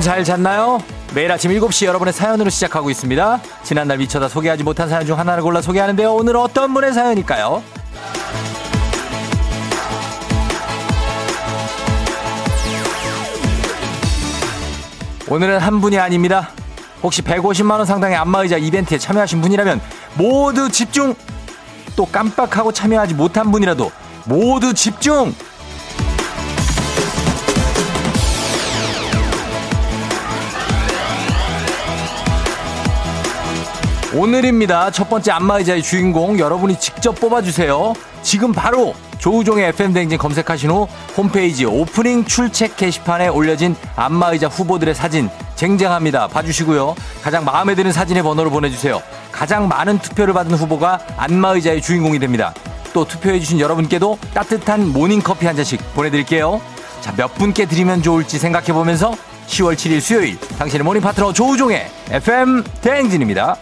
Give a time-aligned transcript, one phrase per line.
[0.00, 0.82] 여러분 잘 잤나요?
[1.14, 3.40] 매일 아침 7시 여러분의 사연으로 시작하고 있습니다.
[3.62, 6.14] 지난날 미쳐다 소개하지 못한 사연 중 하나를 골라 소개하는데요.
[6.14, 7.62] 오늘 어떤 분의 사연일까요?
[15.28, 16.48] 오늘은 한 분이 아닙니다.
[17.02, 19.82] 혹시 150만원 상당의 안마의자 이벤트에 참여하신 분이라면
[20.14, 21.14] 모두 집중!
[21.94, 23.92] 또 깜빡하고 참여하지 못한 분이라도
[24.24, 25.34] 모두 집중!
[34.12, 34.90] 오늘입니다.
[34.90, 37.94] 첫 번째 안마의자의 주인공 여러분이 직접 뽑아주세요.
[38.22, 46.26] 지금 바로 조우종의 FM대행진 검색하신 후 홈페이지 오프닝 출첵 게시판에 올려진 안마의자 후보들의 사진 쟁쟁합니다.
[46.26, 46.96] 봐주시고요.
[47.22, 49.00] 가장 마음에 드는 사진의 번호를 보내주세요.
[49.30, 52.52] 가장 많은 투표를 받은 후보가 안마의자의 주인공이 됩니다.
[52.92, 56.60] 또 투표해주신 여러분께도 따뜻한 모닝커피 한 잔씩 보내드릴게요.
[57.00, 59.12] 자, 몇 분께 드리면 좋을지 생각해보면서
[59.46, 63.56] 10월 7일 수요일 당신의 모닝 파트너 조우종의 FM 대행진입니다.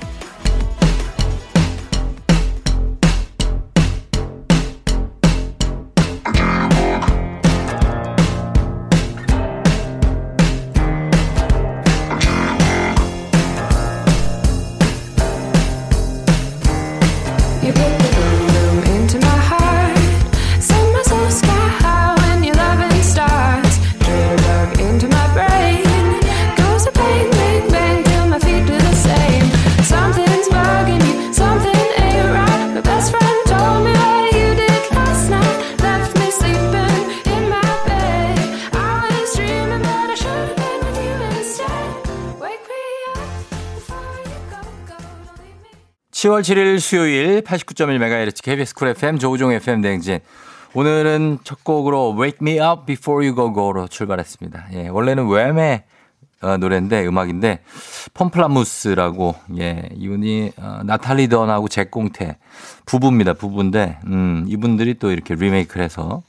[46.28, 50.20] 10월 7일 수요일 89.1MHz KBS 쿨 FM 조우종 FM 대행진.
[50.74, 54.66] 오늘은 첫 곡으로 Wake Me Up Before You Go Go로 출발했습니다.
[54.74, 55.84] 예, 원래는 Wham의
[56.42, 57.62] 어, 노래인데 음악인데
[58.12, 62.36] Pomplamoose라고 예, 이분이 어, Nataly Dawn하고 Jack Conte
[62.84, 63.32] 부부입니다.
[63.32, 66.22] 부부인데 음, 이분들이 또 이렇게 리메이크를 해서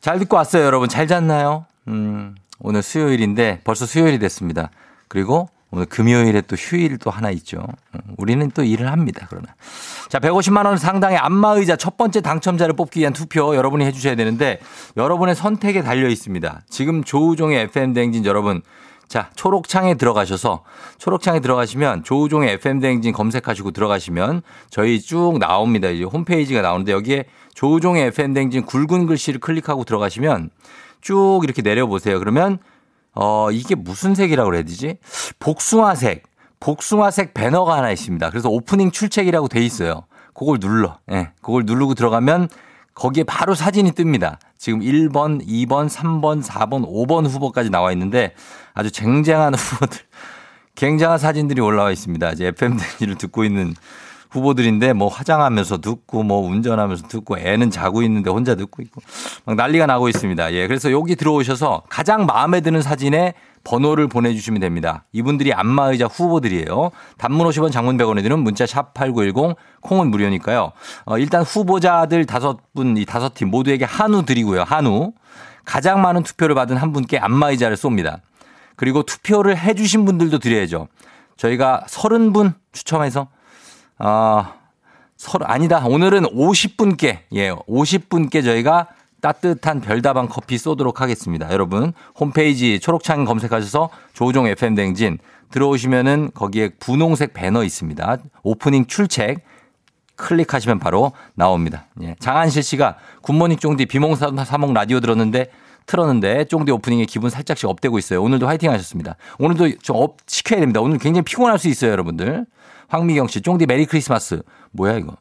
[0.00, 0.88] 잘 듣고 왔어요, 여러분.
[0.88, 1.66] 잘 잤나요?
[1.88, 4.70] 음, 오늘 수요일인데 벌써 수요일이 됐습니다.
[5.08, 7.64] 그리고 오늘 금요일에 또 휴일 또 하나 있죠.
[7.94, 9.48] 음, 우리는 또 일을 합니다, 그러나.
[10.08, 14.58] 자, 150만 원 상당의 안마의자 첫 번째 당첨자를 뽑기 위한 투표 여러분이 해 주셔야 되는데
[14.96, 16.62] 여러분의 선택에 달려 있습니다.
[16.68, 18.62] 지금 조우종의 FM 대행진 여러분.
[19.06, 20.62] 자, 초록창에 들어가셔서
[20.98, 25.88] 초록창에 들어가시면 조우종의 FM 대행진 검색하시고 들어가시면 저희 쭉 나옵니다.
[25.88, 30.50] 이제 홈페이지가 나오는데 여기에 조우종의 FM 대행진 굵은 글씨를 클릭하고 들어가시면
[31.00, 32.20] 쭉 이렇게 내려 보세요.
[32.20, 32.58] 그러면
[33.14, 34.98] 어, 이게 무슨 색이라고 그래야 되지?
[35.38, 36.24] 복숭아색,
[36.60, 38.30] 복숭아색 배너가 하나 있습니다.
[38.30, 40.04] 그래서 오프닝 출첵이라고 돼 있어요.
[40.34, 40.98] 그걸 눌러.
[41.10, 42.48] 예, 그걸 누르고 들어가면
[42.94, 44.38] 거기에 바로 사진이 뜹니다.
[44.58, 48.34] 지금 1번, 2번, 3번, 4번, 5번 후보까지 나와 있는데
[48.74, 50.00] 아주 쟁쟁한 후보들,
[50.74, 52.30] 굉장한 사진들이 올라와 있습니다.
[52.30, 53.74] 이제 FM 댕지를 듣고 있는
[54.30, 59.00] 후보들인데 뭐 화장하면서 듣고 뭐 운전하면서 듣고 애는 자고 있는데 혼자 듣고 있고
[59.44, 60.52] 막 난리가 나고 있습니다.
[60.54, 60.66] 예.
[60.66, 65.04] 그래서 여기 들어오셔서 가장 마음에 드는 사진에 번호를 보내주시면 됩니다.
[65.12, 66.90] 이분들이 안마의자 후보들이에요.
[67.18, 70.72] 단문 50원 장문 100원에 드는 문자 샵 8910 콩은 무료니까요.
[71.04, 74.62] 어, 일단 후보자들 다섯 분, 이 다섯 팀 모두에게 한우 드리고요.
[74.62, 75.12] 한우.
[75.64, 78.20] 가장 많은 투표를 받은 한 분께 안마의자를 쏩니다.
[78.76, 80.88] 그리고 투표를 해주신 분들도 드려야죠.
[81.36, 83.28] 저희가 30분 추첨해서
[84.00, 84.54] 아,
[85.16, 85.84] 설, 아니다.
[85.86, 88.88] 오늘은 50분께, 예, 50분께 저희가
[89.20, 91.52] 따뜻한 별다방 커피 쏘도록 하겠습니다.
[91.52, 95.18] 여러분, 홈페이지 초록창 검색하셔서 조우종 FM 대행진
[95.50, 98.16] 들어오시면은 거기에 분홍색 배너 있습니다.
[98.42, 99.40] 오프닝 출첵
[100.16, 101.86] 클릭하시면 바로 나옵니다.
[102.02, 102.14] 예.
[102.18, 105.50] 장한실 씨가 굿모닝 쫑디 비몽사몽 라디오 들었는데
[105.86, 108.22] 틀었는데 쫑디 오프닝에 기분 살짝씩 up되고 있어요.
[108.22, 109.16] 오늘도 화이팅 하셨습니다.
[109.38, 110.80] 오늘도 좀 up 시켜야 됩니다.
[110.80, 112.46] 오늘 굉장히 피곤할 수 있어요, 여러분들.
[112.90, 114.42] 황미경 씨, 쫑디 메리 크리스마스.
[114.72, 115.16] 뭐야 이거?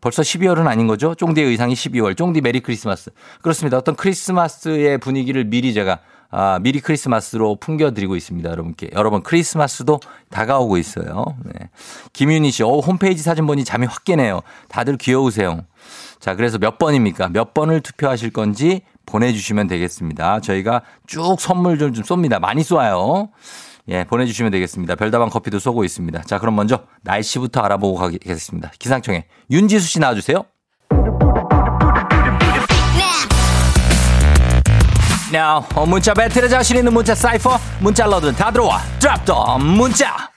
[0.00, 1.14] 벌써 12월은 아닌 거죠?
[1.14, 2.16] 쫑디의 의상이 12월.
[2.16, 3.10] 쫑디 메리 크리스마스.
[3.42, 3.76] 그렇습니다.
[3.76, 6.00] 어떤 크리스마스의 분위기를 미리 제가
[6.32, 8.48] 아, 미리 크리스마스로 풍겨드리고 있습니다.
[8.48, 8.90] 여러분께.
[8.94, 9.98] 여러분, 크리스마스도
[10.30, 11.24] 다가오고 있어요.
[11.44, 11.68] 네.
[12.12, 14.40] 김윤희 씨, 어, 홈페이지 사진 보니 잠이 확 깨네요.
[14.68, 15.64] 다들 귀여우세요.
[16.20, 17.30] 자, 그래서 몇 번입니까?
[17.30, 20.40] 몇 번을 투표하실 건지 보내주시면 되겠습니다.
[20.40, 22.38] 저희가 쭉 선물 좀, 좀 쏩니다.
[22.38, 23.30] 많이 쏴요.
[23.90, 24.94] 예, 보내주시면 되겠습니다.
[24.94, 26.22] 별다방 커피도 쏘고 있습니다.
[26.22, 28.70] 자, 그럼 먼저 날씨부터 알아보고 가겠습니다.
[28.78, 30.44] 기상청에 윤지수 씨 나와주세요.
[35.32, 40.28] Now, 어, 문자 배틀에 자신 있는 문자 사이퍼 문자 러든 다 들어와 드랍 더 문자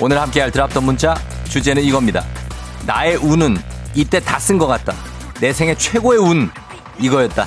[0.00, 1.14] 오늘 함께할 드랍 더 문자
[1.48, 2.24] 주제는 이겁니다
[2.86, 3.56] 나의 운은
[3.94, 4.94] 이때 다 쓴 것 같다
[5.40, 6.50] 내 생애 최고의 운
[6.98, 7.46] 이거였다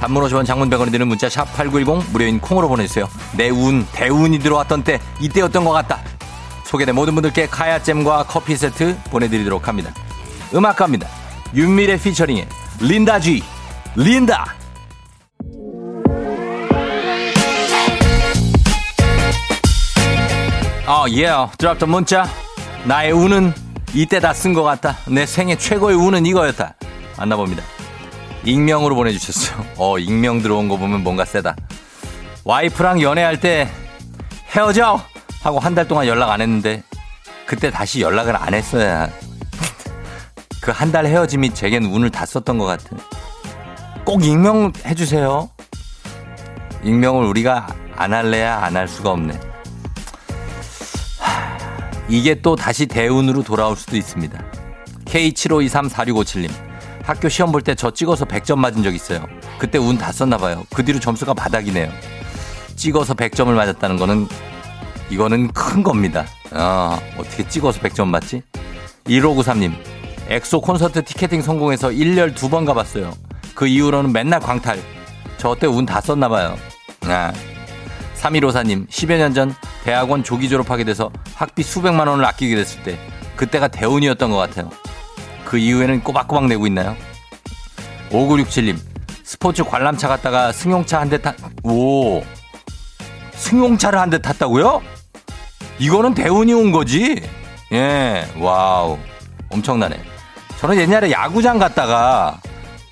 [0.00, 3.06] 단문 50원 장문 100원이 드는 문자 샵 8910 무료인 콩으로 보내주세요.
[3.36, 6.00] 내 운, 대운이 들어왔던 때 이때였던 것 같다.
[6.64, 9.92] 소개된 모든 분들께 카야잼과 커피 세트 보내드리도록 합니다.
[10.54, 11.06] 음악 갑니다.
[11.54, 12.48] 윤미래 피처링의
[12.80, 13.42] 린다 G.
[13.94, 14.54] 린다.
[20.86, 22.26] 어, 예, 드랍던 문자.
[22.84, 23.52] 나의 운은
[23.94, 24.96] 이때 다 쓴 것 같다.
[25.08, 26.74] 내 생애 최고의 운은 이거였다.
[27.18, 27.62] 만나봅니다.
[28.44, 29.64] 익명으로 보내주셨어요.
[29.76, 31.56] 어, 익명 들어온 거 보면 뭔가 세다.
[32.44, 33.68] 와이프랑 연애할 때
[34.54, 35.00] 헤어져!
[35.42, 36.82] 하고 한 달 동안 연락 안 했는데
[37.46, 39.08] 그때 다시 연락을 안 했어야
[40.60, 42.98] 그 한 달 헤어짐이 제겐 운을 다 썼던 것 같은.
[44.04, 45.48] 꼭 익명 해 주세요.
[46.82, 47.66] 익명을 우리가
[47.96, 49.38] 안 할래야 안 할 수가 없네.
[51.18, 51.58] 하,
[52.08, 54.42] 이게 또 다시 대운으로 돌아올 수도 있습니다.
[55.04, 56.69] K75234657님.
[57.02, 59.26] 학교 시험 볼 때 저 찍어서 100점 맞은 적 있어요.
[59.58, 60.64] 그때 운 다 썼나 봐요.
[60.74, 61.90] 그 뒤로 점수가 바닥이네요.
[62.76, 64.28] 찍어서 100점을 맞았다는 거는
[65.10, 66.24] 이거는 큰 겁니다.
[66.52, 68.42] 어, 어떻게 찍어서 100점 맞지?
[69.06, 69.72] 1593님.
[70.28, 73.12] 엑소 콘서트 티켓팅 성공해서 1년 두번 가봤어요.
[73.54, 74.80] 그 이후로는 맨날 광탈.
[75.38, 76.56] 저 때 운 다 썼나 봐요.
[77.02, 77.32] 아.
[78.16, 78.86] 3154님.
[78.88, 82.98] 10여 년 전 대학원 조기 졸업하게 돼서 학비 수백만 원을 아끼게 됐을 때
[83.36, 84.70] 그때가 대운이었던 것 같아요.
[85.50, 86.96] 그 이후에는 꼬박꼬박 내고 있나요?
[88.12, 88.78] 5967님.
[89.24, 92.22] 스포츠 관람차 갔다가 승용차 한 대 타, 오.
[93.34, 94.80] 승용차를 한 대 탔다고요?
[95.80, 97.20] 이거는 대운이 온 거지?
[97.72, 98.96] 예, 와우.
[99.48, 100.00] 엄청나네.
[100.60, 102.38] 저는 옛날에 야구장 갔다가,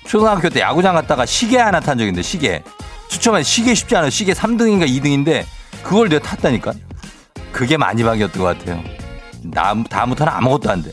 [0.05, 2.61] 초등학교 때 야구장 갔다가 시계 하나 탄 있는데, 시계.
[3.07, 4.09] 추첨한 시계 쉽지 않아요.
[4.09, 5.45] 시계 3등인가 2등인데,
[5.81, 6.73] 그걸 내가 탔다니까?
[7.53, 8.83] 그게 마지막이었던 것 같아요.
[9.43, 10.91] 나, 다음부터는 아무것도 안 돼.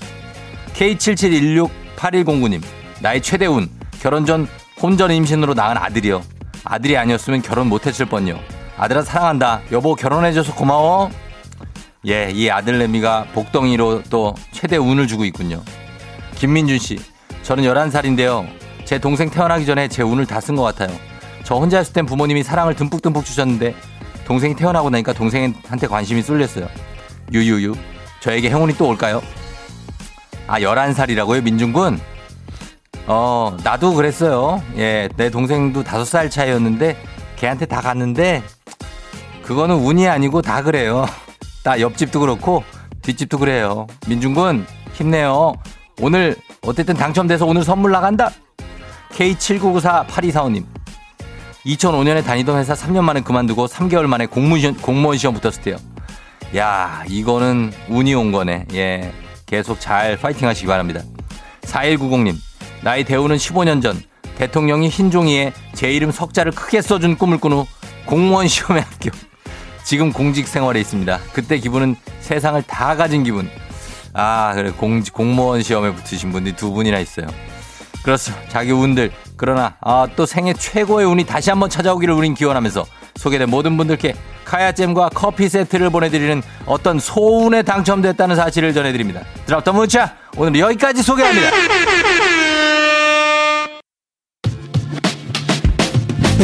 [0.76, 2.62] K77168109님,
[3.00, 3.68] 나의 최대운,
[4.00, 4.46] 결혼 전
[4.80, 6.22] 혼전 임신으로 낳은 아들이요.
[6.64, 8.38] 아들이 아니었으면 결혼 못했을 뻔요.
[8.76, 9.62] 아들아 사랑한다.
[9.72, 11.10] 여보 결혼해줘서 고마워.
[12.06, 15.62] 예, 이 아들내미가 복덩이로 또 최대 운을 주고 있군요.
[16.34, 16.98] 김민준 씨,
[17.42, 18.46] 저는 11살인데요.
[18.84, 20.94] 제 동생 태어나기 전에 제 운을 다 쓴 것 같아요.
[21.42, 23.74] 저 혼자 있을 땐 부모님이 사랑을 듬뿍듬뿍 주셨는데
[24.26, 26.68] 동생이 태어나고 나니까 동생한테 관심이 쏠렸어요.
[27.32, 27.74] 유유유.
[28.20, 29.22] 저에게 행운이 또 올까요?
[30.46, 32.00] 아, 11살이라고요, 민준군?
[33.06, 34.62] 어, 나도 그랬어요.
[34.76, 36.96] 예, 내 동생도 5살 차이였는데
[37.36, 38.42] 걔한테 다 갔는데
[39.42, 41.06] 그거는 운이 아니고 다 그래요.
[41.62, 42.64] 나 옆집도 그렇고
[43.02, 43.86] 뒷집도 그래요.
[44.08, 45.54] 민준군 힘내요.
[46.00, 48.30] 오늘 어쨌든 당첨돼서 오늘 선물 나간다.
[49.10, 50.64] K79948245님.
[51.64, 55.76] 2005년에 다니던 회사 3년 만에 그만두고 3개월 만에 공무원 시험, 공무원 시험 붙었을 때요.
[56.56, 58.66] 야, 이거는 운이 온 거네.
[58.74, 59.12] 예.
[59.46, 61.00] 계속 잘 파이팅 하시기 바랍니다.
[61.62, 62.34] 4190님.
[62.82, 64.00] 나의 대우는 15년 전
[64.36, 67.66] 대통령이 흰 종이에 제 이름 석자를 크게 써준 꿈을 꾼 후
[68.04, 69.14] 공무원 시험에 합격.
[69.84, 71.20] 지금 공직 생활에 있습니다.
[71.32, 73.48] 그때 기분은 세상을 다 가진 기분.
[74.12, 74.70] 아, 그래.
[74.72, 77.26] 공, 공무원 시험에 붙으신 분들이 두 분이나 있어요.
[78.02, 78.32] 그렇죠.
[78.48, 79.12] 자기 운들.
[79.36, 82.84] 그러나, 아, 또 생애 최고의 운이 다시 한번 찾아오기를 우린 기원하면서
[83.16, 84.14] 소개된 모든 분들께
[84.46, 89.20] 카야잼과 커피 세트를 보내드리는 어떤 소운에 당첨됐다는 사실을 전해드립니다.
[89.44, 90.14] 드랍더 문자.
[90.36, 91.50] 오늘 여기까지 소개합니다.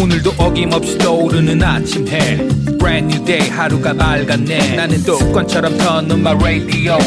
[0.01, 2.37] 오늘도 어김없이 떠오르는 아침 해
[2.79, 4.77] Brand new day 하루가 밝았네.
[4.77, 6.99] 나는 습관처럼 터는 my radio.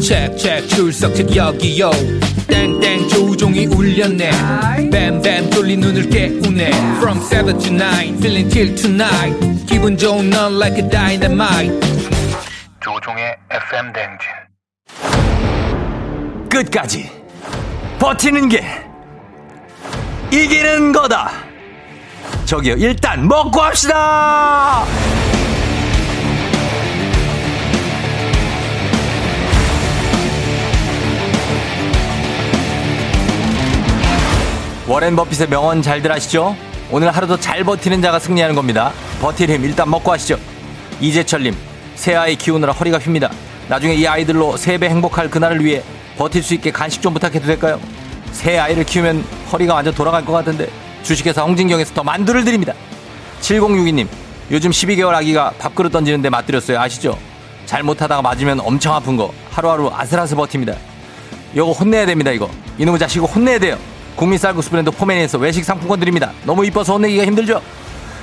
[0.00, 1.90] Check check 출석책 여기요.
[2.46, 4.30] 땡땡 조종이 울렸네.
[4.90, 6.70] 뱀뱀 돌린 눈을 깨우네.
[6.98, 9.66] From 7 to 9 feeling till tonight.
[9.66, 11.80] 기분 좋은 넌 like a dynamite.
[12.80, 14.28] 조종의 FM 댕진.
[16.48, 17.10] 끝까지
[17.98, 18.62] 버티는 게
[20.30, 21.43] 이기는 거다.
[22.44, 24.84] 저기요, 일단 먹고 합시다!
[34.86, 36.54] 워렌 버핏의 명언 잘들 아시죠?
[36.90, 38.92] 오늘 하루도 잘 버티는 자가 승리하는 겁니다.
[39.20, 40.38] 버틸 힘 일단 먹고 하시죠.
[41.00, 41.56] 이재철님,
[41.94, 43.30] 새 아이 키우느라 허리가 휩니다.
[43.68, 45.82] 나중에 이 아이들로 세배 행복할 그날을 위해
[46.18, 47.80] 버틸 수 있게 간식 좀 부탁해도 될까요?
[48.30, 50.68] 새 아이를 키우면 허리가 완전 돌아갈 것 같은데
[51.04, 52.72] 주식회사 홍진경에서 더 만두를 드립니다.
[53.40, 54.08] 7062님,
[54.50, 56.80] 요즘 12개월 아기가 밥그릇 던지는데 맞들였어요.
[56.80, 57.18] 아시죠?
[57.66, 60.74] 잘못하다가 맞으면 엄청 아픈 거 하루하루 아슬아슬 버팁니다.
[61.54, 62.50] 이거 혼내야 됩니다, 이거.
[62.78, 63.78] 이놈의 자식을 혼내야 돼요.
[64.16, 66.32] 국민 쌀국수 브랜드 포메니에서 외식 상품권 드립니다.
[66.44, 67.60] 너무 이뻐서 혼내기가 힘들죠?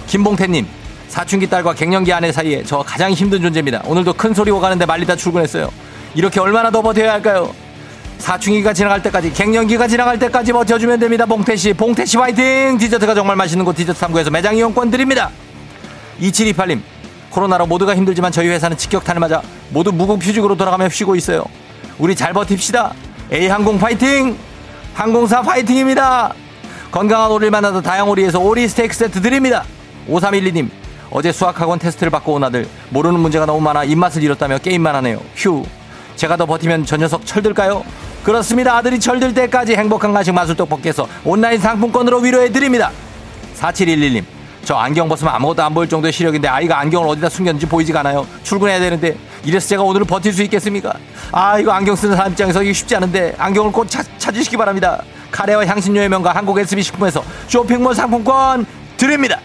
[0.08, 0.66] 김봉태님,
[1.08, 3.84] 사춘기 딸과 갱년기 아내 사이에 저 가장 힘든 존재입니다.
[3.86, 5.70] 오늘도 큰 소리 오가는데 말리다 출근했어요.
[6.16, 7.54] 이렇게 얼마나 더 버텨야 할까요?
[8.22, 11.26] 사춘기가 지나갈 때까지 갱년기가 지나갈 때까지 버텨주면 됩니다.
[11.26, 15.30] 봉태씨 봉태씨 화이팅 디저트가 정말 맛있는 곳 디저트 탐구에서 매장 이용권 드립니다.
[16.22, 16.82] 2728님
[17.32, 21.44] 코로나로 모두가 힘들지만 저희 회사는 직격탄을 맞아 모두 무궁휴직으로 돌아가며 쉬고 있어요.
[21.98, 22.94] 우리 잘 버팁시다.
[23.34, 24.38] A항공 파이팅!
[24.94, 26.34] 항공사 파이팅입니다.
[26.92, 29.64] 건강한 오리를 만나서 다양오리에서 오리 스테이크 세트 드립니다.
[30.10, 30.70] 5312님
[31.10, 35.22] 어제 수학학원 테스트를 받고 온 아들 모르는 문제가 너무 많아 입맛을 잃었다며 게임만 하네요.
[35.36, 35.64] 휴
[36.16, 37.84] 제가 더 버티면 저 녀석 철들까요?
[38.24, 38.78] 그렇습니다.
[38.78, 42.92] 아들이 철들 때까지 행복한 간식 마술 떡볶이에서 온라인 상품권으로 위로해 드립니다.
[43.56, 44.24] 4711님
[44.64, 48.28] 저 안경 벗으면 아무것도 안 보일 정도의 시력인데 아이가 안경을 어디다 숨겼는지 보이지가 않아요.
[48.44, 50.94] 출근해야 되는데 이래서 제가 오늘 버틸 수 있겠습니까?
[51.32, 55.02] 아 이거 안경 쓰는 사람 입장에서 이게 쉽지 않은데 안경을 꼭 찾, 찾으시기 바랍니다.
[55.32, 58.66] 카레와 향신료의 명가 한국 SB 식품에서 쇼핑몰 상품권
[58.98, 59.40] 드립니다.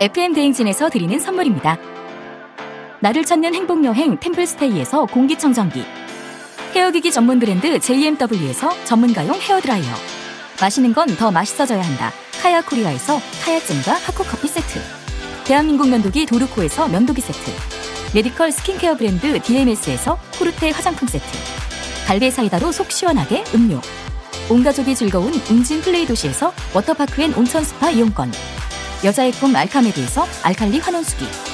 [0.00, 1.93] FM 대행진에서 드리는 선물입니다.
[3.04, 5.84] 나를 찾는 행복여행 템플스테이에서 공기청정기.
[6.74, 9.94] 헤어기기 전문 브랜드 JMW에서 전문가용 헤어드라이어.
[10.58, 12.10] 마시는 건 더 맛있어져야 한다.
[12.40, 14.80] 카야 코리아에서 카야잼과 하코커피 세트.
[15.44, 17.50] 대한민국 면도기 도르코에서 면도기 세트.
[18.14, 21.26] 메디컬 스킨케어 브랜드 DMS에서 코르테 화장품 세트.
[22.06, 23.82] 갈베 사이다로 속 시원하게 음료.
[24.48, 28.32] 온가족이 즐거운 웅진 플레이 도시에서 워터파크 and 온천 스파 이용권.
[29.04, 31.53] 여자의 꿈 알카메드에서 알칼리 환원수기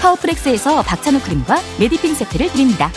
[0.00, 2.90] 파워프렉스에서 박찬호 크림과 메디핑 세트를 드립니다.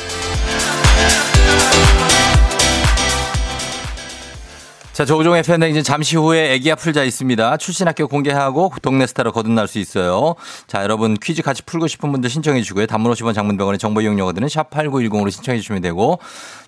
[5.00, 7.56] 자, 조우종의 팬데믹은 잠시 후에 애기야 풀자 있습니다.
[7.56, 10.36] 출신 학교 공개하고 동네 스타로 거듭날 수 있어요.
[10.68, 12.86] 자, 여러분 퀴즈 같이 풀고 싶은 분들 신청해 주시고요.
[12.86, 16.20] 단문 50원 장문병원의 정보 이용료들은 샵8910으로 신청해 주시면 되고.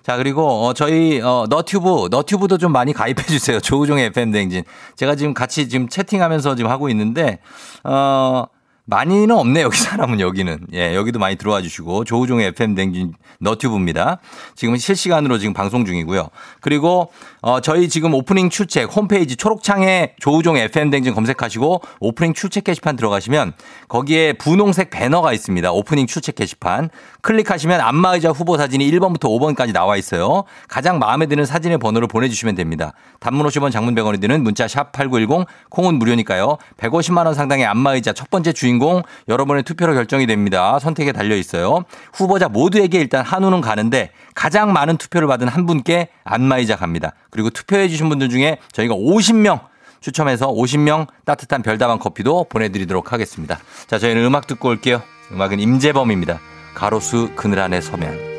[0.02, 3.60] 자, 그리고 어, 저희 어, 너튜브, 너튜브도 좀 많이 가입해 주세요.
[3.60, 4.64] 조우종의 FM댕진.
[4.96, 7.38] 제가 지금 같이 지금 채팅하면서 지금 하고 있는데
[7.84, 8.46] 어
[8.92, 10.66] 많이는 없네, 여기 사람은 여기는.
[10.74, 14.18] 예, 여기도 많이 들어와 주시고, 조우종의 FM 댕진 너튜브입니다.
[14.54, 16.28] 지금 실시간으로 지금 방송 중이고요.
[16.60, 17.10] 그리고,
[17.44, 23.54] 어, 저희 지금 오프닝 출첵 홈페이지 초록창에 조우종 FM 댕진 검색하시고, 오프닝 출첵 게시판 들어가시면,
[23.88, 25.72] 거기에 분홍색 배너가 있습니다.
[25.72, 26.88] 오프닝 출첵 게시판.
[27.22, 30.44] 클릭하시면 안마의자 후보 사진이 1번부터 5번까지 나와 있어요.
[30.68, 32.92] 가장 마음에 드는 사진의 번호를 보내주시면 됩니다.
[33.18, 36.58] 단문 50원 장문 100원이 드는 문자 샵 8910, 콩은 무료니까요.
[36.76, 40.78] 150만원 상당의 안마의자 첫 번째 주인공 여러분의 투표로 결정이 됩니다.
[40.78, 41.84] 선택에 달려 있어요.
[42.12, 47.12] 후보자 모두에게 일단 한우는 가는데 가장 많은 투표를 받은 한 분께 안마의자 갑니다.
[47.32, 53.58] 그리고 투표해 주신 분들 중에 저희가 50명 추첨해서 50명 따뜻한 별다방 커피도 보내드리도록 하겠습니다.
[53.86, 55.02] 자, 저희는 음악 듣고 올게요.
[55.32, 56.40] 음악은 임재범입니다.
[56.74, 58.31] 가로수 그늘 안에 서면.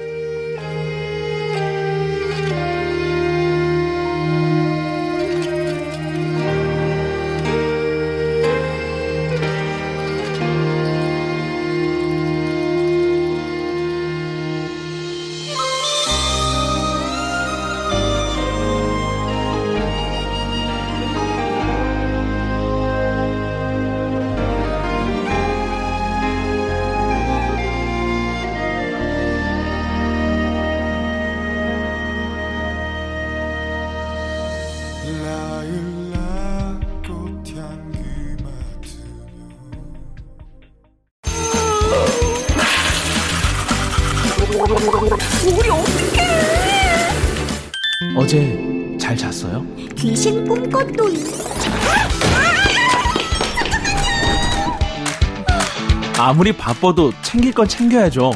[56.63, 58.31] 바빠도 챙길 건 챙겨야죠.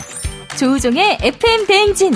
[0.57, 2.13] 조우종의 FM 대행진.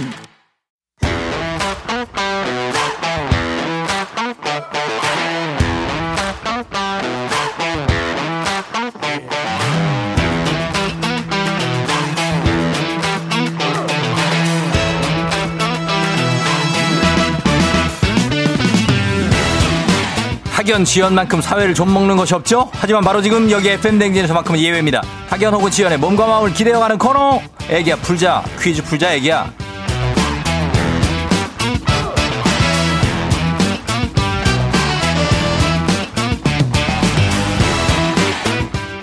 [20.52, 22.70] 학연 지연만큼 사회를 좀 먹는 것이 없죠?
[22.74, 25.02] 하지만 바로 지금 여기 FM 댕진에서만큼은 예외입니다.
[25.32, 27.42] 학연 혹은 지연의 몸과 마음을 기대어가는 코너.
[27.70, 29.50] 애기야 풀자 퀴즈 풀자 애기야.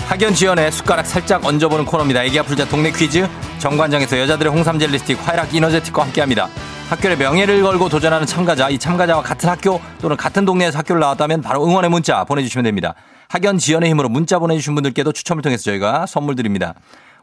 [0.06, 2.23] 학연 지연의 숟가락 살짝 얹어보는 코너입니다.
[2.25, 3.26] 애기야 풀자 동네 퀴즈.
[3.58, 6.50] 정관장에서 여자들의 홍삼 젤리 스틱 화이락 이너제틱과 함께합니다.
[6.88, 11.66] 학교의 명예를 걸고 도전하는 참가자, 이 참가자와 같은 학교 또는 같은 동네에서 학교를 나왔다면 바로
[11.66, 12.95] 응원의 문자 보내주시면 됩니다.
[13.28, 16.73] 학연 지연의 힘으로 문자 보내주신 분들께도 추첨을 통해서 저희가 선물 드립니다.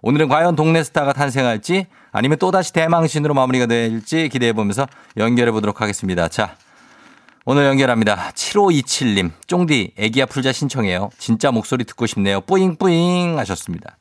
[0.03, 4.85] 오늘은 과연 동네 스타가 탄생할지 아니면 또다시 대망신으로 마무리가 될지 기대해 보면서
[5.17, 6.27] 연결해 보도록 하겠습니다.
[6.27, 6.57] 자,
[7.43, 8.33] 오늘 연결합니다.
[8.35, 11.09] 7527님, 쫑디, 애기야 풀자 신청해요.
[11.17, 12.41] 진짜 목소리 듣고 싶네요.
[12.41, 13.97] 뿌잉뿌잉 하셨습니다.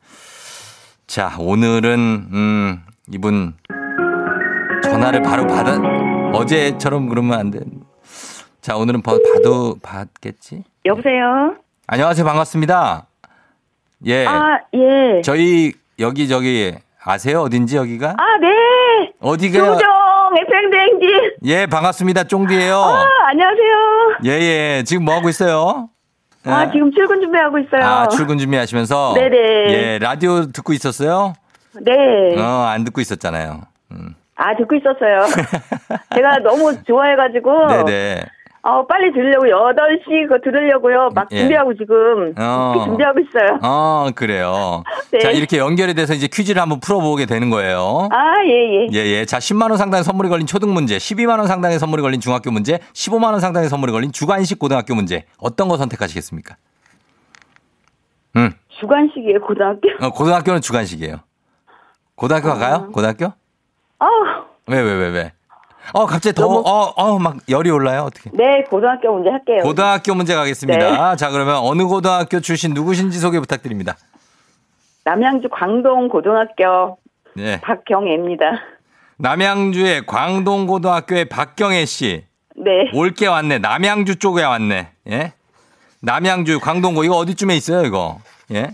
[1.07, 3.55] 자, 오늘은, 음, 이분,
[4.95, 5.77] 전화를 바로 받아,
[6.35, 7.59] 어제처럼 그러면 안 돼.
[8.61, 10.63] 자, 오늘은 봐- 봐도, 받겠지?
[10.85, 11.57] 여보세요?
[11.89, 12.25] 안녕하세요.
[12.25, 13.07] 반갑습니다.
[14.07, 14.25] 예.
[14.25, 15.21] 아, 예.
[15.23, 17.41] 저희, 여기, 저기, 아세요?
[17.41, 18.11] 어딘지 여기가?
[18.11, 19.13] 아, 네.
[19.19, 19.59] 어디가?
[19.59, 19.91] 조정
[20.39, 21.09] FM대행진.
[21.47, 22.25] 예, 반갑습니다.
[22.25, 24.19] 쫑디예요 아, 안녕하세요.
[24.27, 24.31] 예,
[24.79, 24.85] 예.
[24.87, 25.89] 지금 뭐 하고 있어요?
[26.45, 26.71] 아, 예?
[26.73, 27.83] 지금 출근 준비하고 있어요.
[27.83, 29.15] 아, 출근 준비하시면서?
[29.17, 29.37] 네네.
[29.73, 31.33] 예, 라디오 듣고 있었어요?
[31.81, 32.41] 네.
[32.41, 33.63] 어, 안 듣고 있었잖아요.
[33.91, 34.15] 음.
[34.37, 35.21] 아, 듣고 있었어요.
[36.15, 37.67] 제가 너무 좋아해가지고.
[37.67, 38.25] 네네.
[38.67, 41.11] 어, 빨리 들으려고, 8시 그거 들으려고요.
[41.15, 41.41] 막 예.
[41.41, 42.33] 준비하고 지금.
[42.39, 42.85] 어.
[42.87, 43.59] 준비하고 있어요.
[43.63, 44.83] 어, 그래요.
[45.13, 45.19] 네.
[45.19, 48.09] 자, 이렇게 연결이 돼서 이제 퀴즈를 한번 풀어보게 되는 거예요.
[48.11, 48.89] 아, 예, 예.
[48.95, 49.25] 예, 예.
[49.27, 52.79] 자, 10만 원 상당의 선물이 걸린 초등 문제, 12만 원 상당의 선물이 걸린 중학교 문제,
[52.95, 55.27] 15만 원 상당의 선물이 걸린 주관식 고등학교 문제.
[55.39, 56.57] 어떤 거 선택하시겠습니까?
[58.37, 59.81] 음, 주관식이에요, 고등학교.
[60.01, 61.19] 어, 고등학교는 주관식이에요.
[62.15, 62.89] 고등학교 가요?
[62.93, 63.33] 고등학교?
[63.99, 64.07] 아,
[64.67, 65.33] 왜, 왜, 왜, 왜?
[65.93, 68.03] 어, 갑자기 더, 너무- 어, 어, 막 열이 올라요?
[68.03, 68.31] 어떻게?
[68.33, 69.63] 네, 고등학교 문제 할게요.
[69.63, 71.11] 고등학교 문제 가겠습니다.
[71.11, 71.17] 네.
[71.17, 73.97] 자, 그러면 어느 고등학교 출신 누구신지 소개 부탁드립니다.
[75.05, 76.99] 남양주 광동 고등학교
[77.37, 77.61] 네.
[77.61, 78.45] 박경애입니다.
[79.19, 82.25] 남양주의 광동 고등학교의 박경혜 씨.
[82.57, 82.91] 네.
[82.95, 83.59] 올게 왔네.
[83.59, 84.89] 남양주 쪽에 왔네.
[85.11, 85.33] 예?
[86.01, 88.19] 남양주 광동고 이거 어디쯤에 있어요, 이거?
[88.53, 88.71] 예?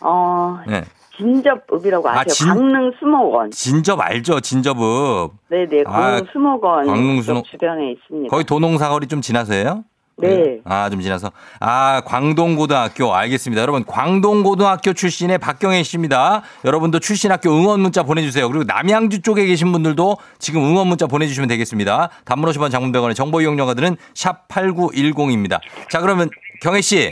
[0.00, 0.84] 어, 예.
[1.20, 2.24] 진접읍이라고 아, 아세요?
[2.34, 3.50] 진- 광릉 수목원.
[3.50, 4.40] 진접 알죠?
[4.40, 5.32] 진접읍.
[5.50, 8.30] 네네, 아, 광릉 수목원 광릉 쪽 수목- 주변에 있습니다.
[8.30, 9.84] 거의 도농사거리 좀 지나서예요?
[10.22, 10.58] 네.
[10.64, 11.32] 아, 좀 지나서.
[11.60, 13.14] 아, 광동고등학교.
[13.14, 13.62] 알겠습니다.
[13.62, 16.42] 여러분, 광동고등학교 출신의 박경혜 씨입니다.
[16.66, 18.46] 여러분도 출신 학교 응원 문자 보내주세요.
[18.48, 22.10] 그리고 남양주 쪽에 계신 분들도 지금 응원 문자 보내주시면 되겠습니다.
[22.26, 25.58] 단문 50원 장문병원의 정보 이용료가 드는 샵8910입니다.
[25.88, 26.28] 자, 그러면
[26.60, 27.10] 경혜 씨.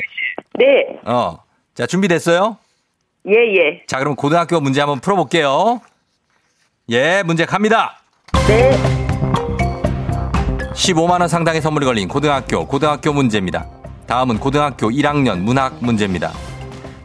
[0.58, 1.38] 네, 어.
[1.74, 2.58] 자, 준비됐어요?
[3.26, 3.82] 예, 예.
[3.86, 5.80] 자, 그럼 고등학교 문제 한번 풀어볼게요.
[6.90, 8.00] 예, 문제 갑니다.
[8.46, 8.70] 네,
[10.72, 13.66] 15만원 상당의 선물이 걸린 고등학교, 고등학교 문제입니다.
[14.06, 16.32] 다음은 고등학교 1학년 문학 문제입니다.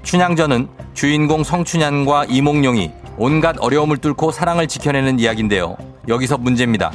[0.03, 5.75] 춘향전은 주인공 성춘향과 이몽룡이 온갖 어려움을 뚫고 사랑을 지켜내는 이야기인데요.
[6.07, 6.91] 여기서 문제입니다.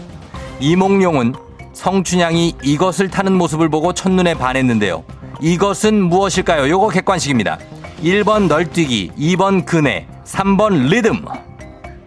[0.60, 1.34] 이몽룡은
[1.72, 5.04] 성춘향이 이것을 타는 모습을 보고 첫눈에 반했는데요.
[5.40, 6.68] 이것은 무엇일까요?
[6.68, 7.58] 요거 객관식입니다.
[8.02, 11.24] 1번 널뛰기, 2번 그네, 3번 리듬,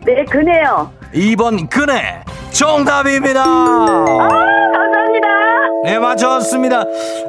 [0.06, 0.92] 네, 그네요.
[1.14, 2.24] 2번 그네.
[2.52, 3.44] 정답입니다.
[3.44, 5.28] 감사합니다.
[5.84, 6.84] 네, 맞췄습니다.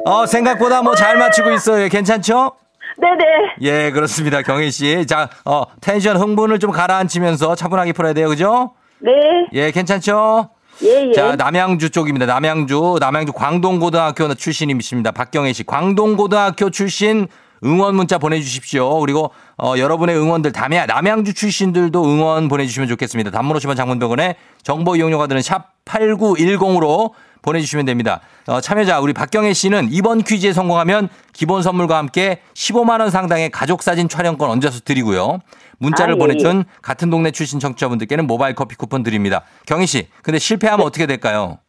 [0.05, 1.87] 어, 생각보다 뭐 잘 맞추고 있어요.
[1.89, 2.53] 괜찮죠?
[2.99, 3.23] 네네.
[3.61, 4.41] 예, 그렇습니다.
[4.41, 5.05] 경희 씨.
[5.07, 8.27] 자, 어, 텐션 흥분을 좀 가라앉히면서 차분하게 풀어야 돼요.
[8.29, 8.73] 그죠?
[8.99, 9.11] 네,
[9.53, 10.49] 예, 괜찮죠?
[10.81, 11.13] 예, 예.
[11.13, 12.25] 자, 남양주 쪽입니다.
[12.25, 15.11] 남양주, 남양주 광동고등학교 출신이십니다.
[15.11, 15.63] 박경혜 씨.
[15.63, 17.27] 광동고등학교 출신
[17.63, 18.99] 응원 문자 보내주십시오.
[18.99, 23.31] 그리고 어, 여러분의 응원들 다음에 남양주 출신들도 응원 보내주시면 좋겠습니다.
[23.31, 28.21] 단문 50원 장문병원에 정보 이용료가 드는 샵 8910으로 보내주시면 됩니다.
[28.47, 33.83] 어, 참여자 우리 박경혜 씨는 이번 퀴즈에 성공하면 기본 선물과 함께 15만 원 상당의 가족
[33.83, 35.39] 사진 촬영권 얹어서 드리고요.
[35.83, 39.43] 문자를 아, 예, 보내준 같은 동네 출신 청취자분들께는 모바일 커피 쿠폰 드립니다.
[39.67, 41.59] 경희 씨, 근데 실패하면 어떻게 될까요?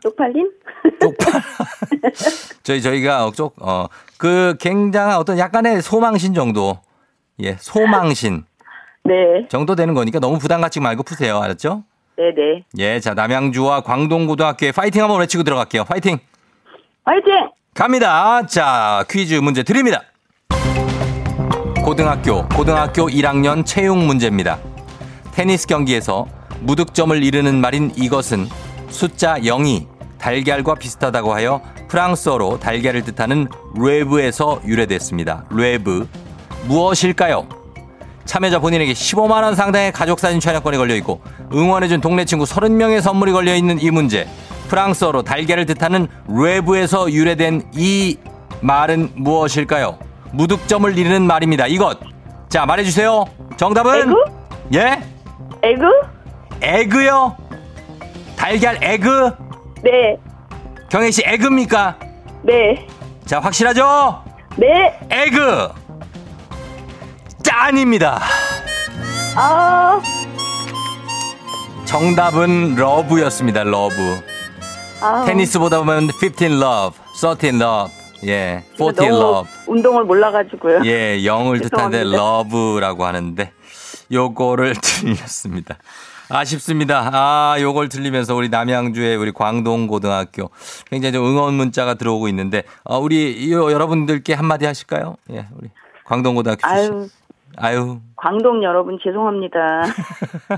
[0.00, 0.50] 쪽팔림?
[1.00, 1.42] 쪽팔.
[2.62, 6.78] 저희 저희가 쪽 어 그 굉장한 어떤 약간의 소망신 정도.
[7.42, 8.44] 예, 소망신
[9.04, 11.40] 네, 정도 되는 거니까 너무 부담 갖지 말고 푸세요.
[11.42, 11.84] 알았죠?
[12.16, 12.64] 네, 네.
[12.78, 15.84] 예, 자, 남양주와 광동고등학교에 파이팅 한번 외치고 들어갈게요.
[15.84, 16.18] 파이팅!
[17.04, 17.50] 화이팅!
[17.74, 18.46] 갑니다.
[18.46, 20.00] 자, 퀴즈 문제 드립니다.
[21.84, 24.58] 고등학교, 고등학교 1학년 체육 문제입니다.
[25.32, 26.26] 테니스 경기에서
[26.60, 28.48] 무득점을 이르는 말인 이것은
[28.88, 29.86] 숫자 0이
[30.18, 35.44] 달걀과 비슷하다고 하여 프랑스어로 달걀을 뜻하는 뢰브에서 유래됐습니다.
[35.50, 36.08] 뢰브.
[36.68, 37.46] 무엇일까요?
[38.24, 41.20] 참여자 본인에게 15만원 상당의 가족사진 촬영권이 걸려있고
[41.52, 44.26] 응원해준 동네 친구 30명의 선물이 걸려있는 이 문제.
[44.68, 48.16] 프랑스어로 달걀을 뜻하는 뢰브에서 유래된 이
[48.62, 49.98] 말은 무엇일까요?
[50.34, 51.66] 무득점을 이르는 말입니다.
[51.66, 51.98] 이것.
[52.48, 53.24] 자, 말해주세요.
[53.56, 54.00] 정답은?
[54.00, 54.14] egg?
[54.74, 55.02] 예?
[55.62, 55.84] egg?
[56.60, 57.36] egg요?
[58.36, 59.32] 달걀 egg?
[59.82, 60.16] 네,
[60.90, 61.96] 경혜 씨 egg입니까?
[62.42, 62.86] 네,
[63.24, 64.22] 자, 확실하죠?
[64.56, 64.98] 네.
[65.10, 65.68] egg!
[67.42, 68.20] 짠입니다.
[69.36, 70.00] 아,
[71.84, 73.64] 정답은 러브였습니다.
[73.64, 74.20] 러브.
[75.00, 75.24] 아.
[75.26, 77.92] 테니스보다 보면 15 love, 13 love,
[78.26, 79.50] 예, 14 너무 love.
[79.66, 80.80] 운동을 몰라가지고요.
[80.84, 82.04] 예, 영을 뜻하는데.
[82.04, 83.52] 러브라고 하는데
[84.12, 85.76] 요거를 틀렸습니다.
[86.30, 87.10] 아쉽습니다.
[87.12, 90.50] 아, 요걸 틀리면서 우리 남양주의 우리 광동고등학교
[90.90, 95.16] 굉장히 좀 응원 문자가 들어오고 있는데 어, 우리 요- 여러분들께 한마디 하실까요?
[95.30, 95.68] 예, 우리
[96.04, 96.92] 광동고등학교 출신.
[96.94, 97.08] 아유,
[97.58, 99.82] 아유, 광동 여러분 죄송합니다.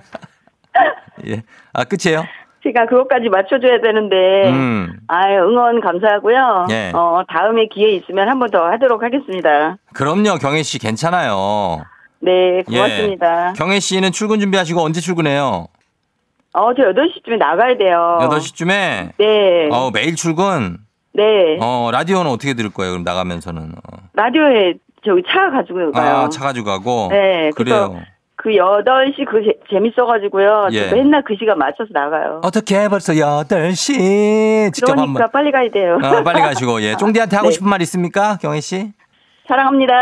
[1.26, 1.42] 예.
[1.72, 2.24] 아, 끝이에요?
[2.66, 4.92] 제가 그것까지 맞춰줘야 되는데, 음.
[5.06, 6.66] 아유, 응원 감사하고요.
[6.70, 6.90] 예.
[6.94, 9.76] 어, 다음에 기회 있으면 한 번 더 하도록 하겠습니다.
[9.94, 11.82] 그럼요, 경혜 씨 괜찮아요.
[12.20, 13.50] 네, 고맙습니다.
[13.50, 13.52] 예.
[13.56, 15.66] 경혜 씨는 출근 준비하시고 언제 출근해요?
[16.54, 18.18] 어, 저 8시쯤에 나가야 돼요.
[18.22, 19.10] 8시쯤에?
[19.18, 19.68] 네.
[19.70, 20.78] 어, 매일 출근?
[21.12, 21.58] 네.
[21.60, 22.92] 어, 라디오는 어떻게 들을 거예요?
[22.92, 23.62] 그럼 나가면서는.
[23.62, 23.96] 어.
[24.14, 24.74] 라디오에
[25.04, 26.16] 저기 차 가지고 가요.
[26.16, 27.08] 아, 차 가지고 가고?
[27.10, 28.00] 네, 그래요.
[28.46, 30.68] 그 8시 그 재- 재밌어가지고요.
[30.70, 30.88] 예.
[30.88, 32.40] 저 맨날 그 시간 맞춰서 나가요.
[32.44, 34.72] 어떻게 벌써 8시?
[34.72, 35.30] 직접 그러니까 한번.
[35.32, 35.98] 빨리 가야 돼요.
[36.00, 36.94] 아, 빨리 가시고, 예.
[36.96, 37.54] 쫑디한테 하고 네.
[37.54, 38.38] 싶은 말 있습니까?
[38.40, 38.92] 경혜 씨?
[39.48, 39.92] 사랑합니다.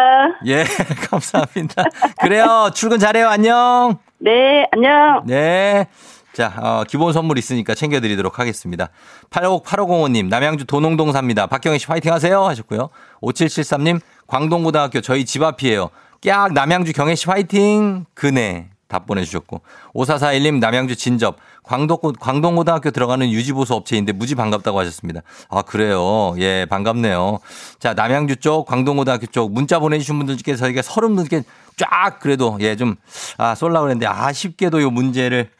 [0.47, 0.65] 예,
[1.11, 1.85] 감사합니다.
[2.21, 2.69] 그래요.
[2.75, 3.29] 출근 잘해요.
[3.29, 3.97] 안녕.
[4.19, 5.23] 네, 안녕.
[5.25, 5.89] 네.
[6.35, 8.89] 자, 어, 기본 선물 있으니까 챙겨드리도록 하겠습니다.
[9.31, 11.47] 858505님, 남양주 도농동 삽니다.
[11.47, 12.43] 박경희 씨 화이팅 하세요.
[12.45, 12.91] 하셨고요.
[13.23, 15.89] 5773님, 광동고등학교 저희 집 앞이에요.
[16.25, 18.07] 깍, 남양주 경혜 씨 화이팅.
[18.15, 18.71] 그네.
[18.89, 19.61] 답 보내주셨고.
[19.95, 21.37] 5441님, 남양주 진접.
[21.63, 25.21] 광동, 광동고등학교 들어가는 유지보수 업체인데 무지 반갑다고 하셨습니다.
[25.49, 26.35] 아, 그래요.
[26.39, 27.41] 예, 반갑네요.
[27.79, 31.43] 자, 남양주 쪽, 광동고등학교 쪽 문자 보내주신 분들 중에 저희가 서른 분께
[31.77, 32.97] 쫙 그래도 예, 좀,
[33.37, 35.51] 아, 쏠라고 그랬는데 아쉽게도 요 문제를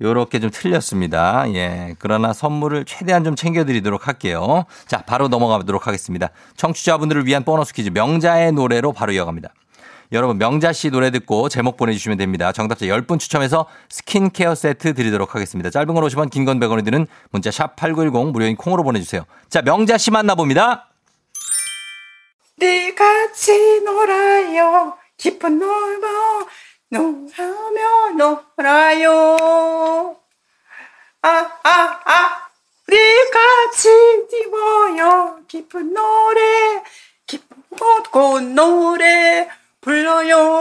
[0.00, 1.44] 요렇게 좀 틀렸습니다.
[1.52, 1.94] 예.
[1.98, 4.64] 그러나 선물을 최대한 좀 챙겨드리도록 할게요.
[4.86, 6.28] 자, 바로 넘어가도록 하겠습니다.
[6.56, 9.50] 청취자분들을 위한 보너스 퀴즈 명자의 노래로 바로 이어갑니다.
[10.12, 12.50] 여러분, 명자 씨 노래 듣고 제목 보내주시면 됩니다.
[12.52, 15.70] 정답자 10분 추첨해서 스킨케어 세트 드리도록 하겠습니다.
[15.70, 19.24] 짧은 건 50원, 긴 건 100원이 드는 문자 샵 8910 무료인 콩으로 보내주세요.
[19.48, 20.88] 자, 명자 씨 만나봅니다.
[22.56, 26.06] 네 같이 놀아요 깊은 놀고
[26.90, 28.10] 놀하며
[28.58, 30.16] 놀아요
[31.22, 32.40] 아아아
[32.86, 32.96] 네
[33.30, 33.88] 같이
[34.28, 36.82] 뛰어요 깊은 노래
[37.26, 39.48] 깊은 곳곳 노래
[39.80, 40.58] 불러요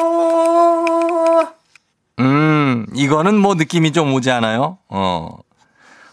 [2.19, 4.77] 음, 이거는 뭐 느낌이 좀 오지 않아요?
[4.89, 5.29] 어.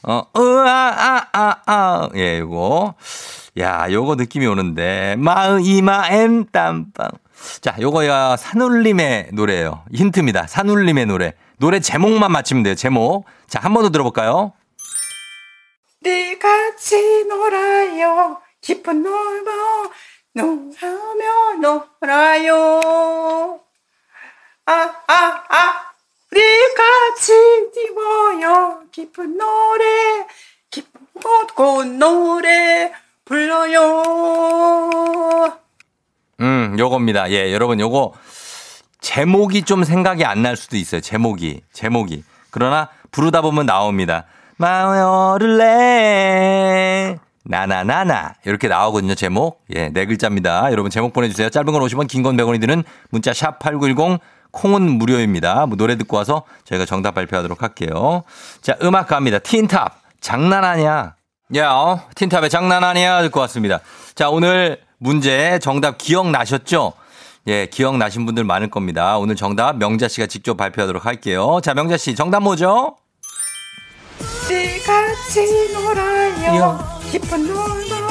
[0.09, 2.09] 어, 으아, 아, 아, 아.
[2.14, 2.95] 예, 요거.
[3.59, 5.16] 야, 요거 느낌이 오는데.
[5.19, 7.11] 마으, 이마, 엠, 땀빵.
[7.61, 9.83] 자, 요거야 산울림의 노래예요.
[9.92, 10.47] 힌트입니다.
[10.47, 11.33] 산울림의 노래.
[11.59, 13.25] 노래 제목만 맞히면 돼요, 제목.
[13.49, 14.53] 자, 한 번 더 들어볼까요?
[16.03, 19.51] 네 같이 놀아요 깊은 놀고
[20.37, 23.61] 놀하며 놀아요
[24.66, 25.87] 아 아아
[26.33, 27.33] 네 같이
[27.72, 30.27] 뛰어요 깊은 노래
[30.70, 30.90] 깊은
[31.22, 32.92] 곳곳 노래
[33.25, 34.03] 불러요
[36.38, 37.31] 음, 요겁니다.
[37.31, 38.12] 예, 여러분 요거
[39.01, 41.01] 제목이 좀 생각이 안 날 수도 있어요.
[41.01, 41.62] 제목이.
[41.72, 42.25] 제목이.
[42.51, 44.27] 그러나 부르다 보면 나옵니다.
[44.59, 45.96] 마을래
[47.49, 49.15] 나나나나 이렇게 나오거든요.
[49.15, 49.63] 제목.
[49.75, 50.71] 예, 네 글자입니다.
[50.73, 51.49] 여러분 제목 보내 주세요.
[51.49, 54.21] 짧은 건 50원, 긴 건 100원이 드는 문자 샵 8910
[54.53, 55.67] 콩은 무료입니다.
[55.67, 58.23] 뭐 노래 듣고 와서 저희가 정답 발표하도록 할게요.
[58.63, 59.39] 자, 음악 갑니다.
[59.39, 60.01] 틴탑.
[60.21, 61.15] 장난하냐?
[61.57, 63.81] 야, 틴탑의 장난하냐 듣고 왔습니다.
[64.15, 66.95] 자, 오늘 문제 정답 기억나셨죠?
[67.49, 69.19] 예, 기억나신 분들 많을 겁니다.
[69.19, 71.61] 오늘 정답 명자 씨가 직접 발표하도록 할게요.
[71.63, 72.97] 자, 명자 씨 정답 뭐죠?
[74.49, 76.57] 네 같이 놀아요.
[76.59, 76.79] 요.
[77.11, 78.07] 기쁜 노래하며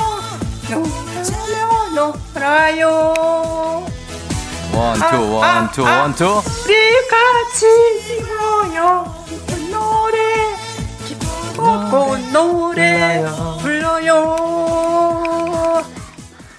[2.75, 3.13] 놀아요.
[4.73, 6.41] one, two, one, two, one, two.
[6.65, 6.75] 우리
[7.07, 7.65] 같이
[8.27, 10.17] 모여 기쁜 노래.
[11.05, 13.25] 기쁜 노래.
[13.61, 14.35] 불러요.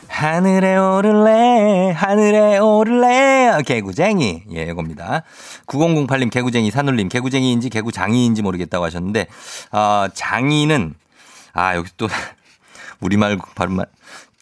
[0.09, 3.63] 하늘에 오를래, 하늘에 오를 래.
[3.67, 4.43] 개구쟁이.
[4.55, 5.23] 예, 이겁니다.
[5.67, 9.27] 9008님, 개구쟁이, 산울님, 개구쟁이인지 개구장이인지 모르겠다고 하셨는데,
[9.71, 10.95] 아, 장이는,
[11.53, 12.09] 아, 여기 또,
[13.01, 13.87] 우리말 발음만.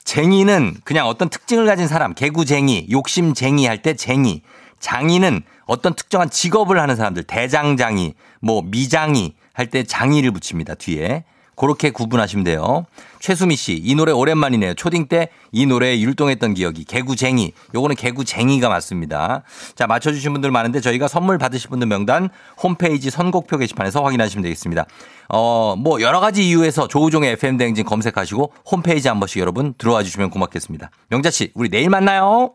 [0.05, 4.43] 쟁이는 그냥 어떤 특징을 가진 사람, 개구쟁이, 욕심쟁이 할 때 쟁이.
[4.81, 11.25] 장이는 어떤 특정한 직업을 하는 사람들, 대장장이, 뭐, 미장이 할 때 장이를 붙입니다, 뒤에.
[11.57, 12.87] 그렇게 구분하시면 돼요.
[13.21, 14.75] 최수미 씨, 이 노래 오랜만이네요.
[14.75, 17.53] 초딩 때 이 노래에 율동했던 기억이 개구쟁이.
[17.75, 19.45] 요거는 개구쟁이가 맞습니다.
[19.77, 22.29] 자, 맞춰주신 분들 많은데 저희가 선물 받으실 분들 명단
[22.61, 24.85] 홈페이지 선곡표 게시판에서 확인하시면 되겠습니다.
[25.29, 30.91] 어, 뭐 여러 가지 이유에서 조우종의 FM대행진 검색하시고 홈페이지 한 번씩 여러분 들어와 주시면 고맙겠습니다.
[31.09, 32.55] 명자 씨, 우리 내일 만나요.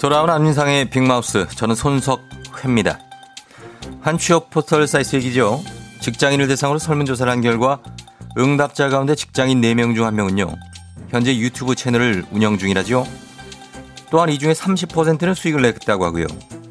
[0.00, 1.46] 돌아온 안민상의 빅마우스.
[1.48, 2.98] 저는 손석회입니다.
[4.00, 5.62] 한 취업 포털 사이트 얘기죠.
[6.00, 7.82] 직장인을 대상으로 설문조사를 한 결과
[8.38, 10.56] 응답자 가운데 직장인 4명 중 1명은요.
[11.10, 13.04] 현재 유튜브 채널을 운영 중이라죠.
[14.10, 16.24] 또한 이 중에 30%는 수익을 냈다고 하고요.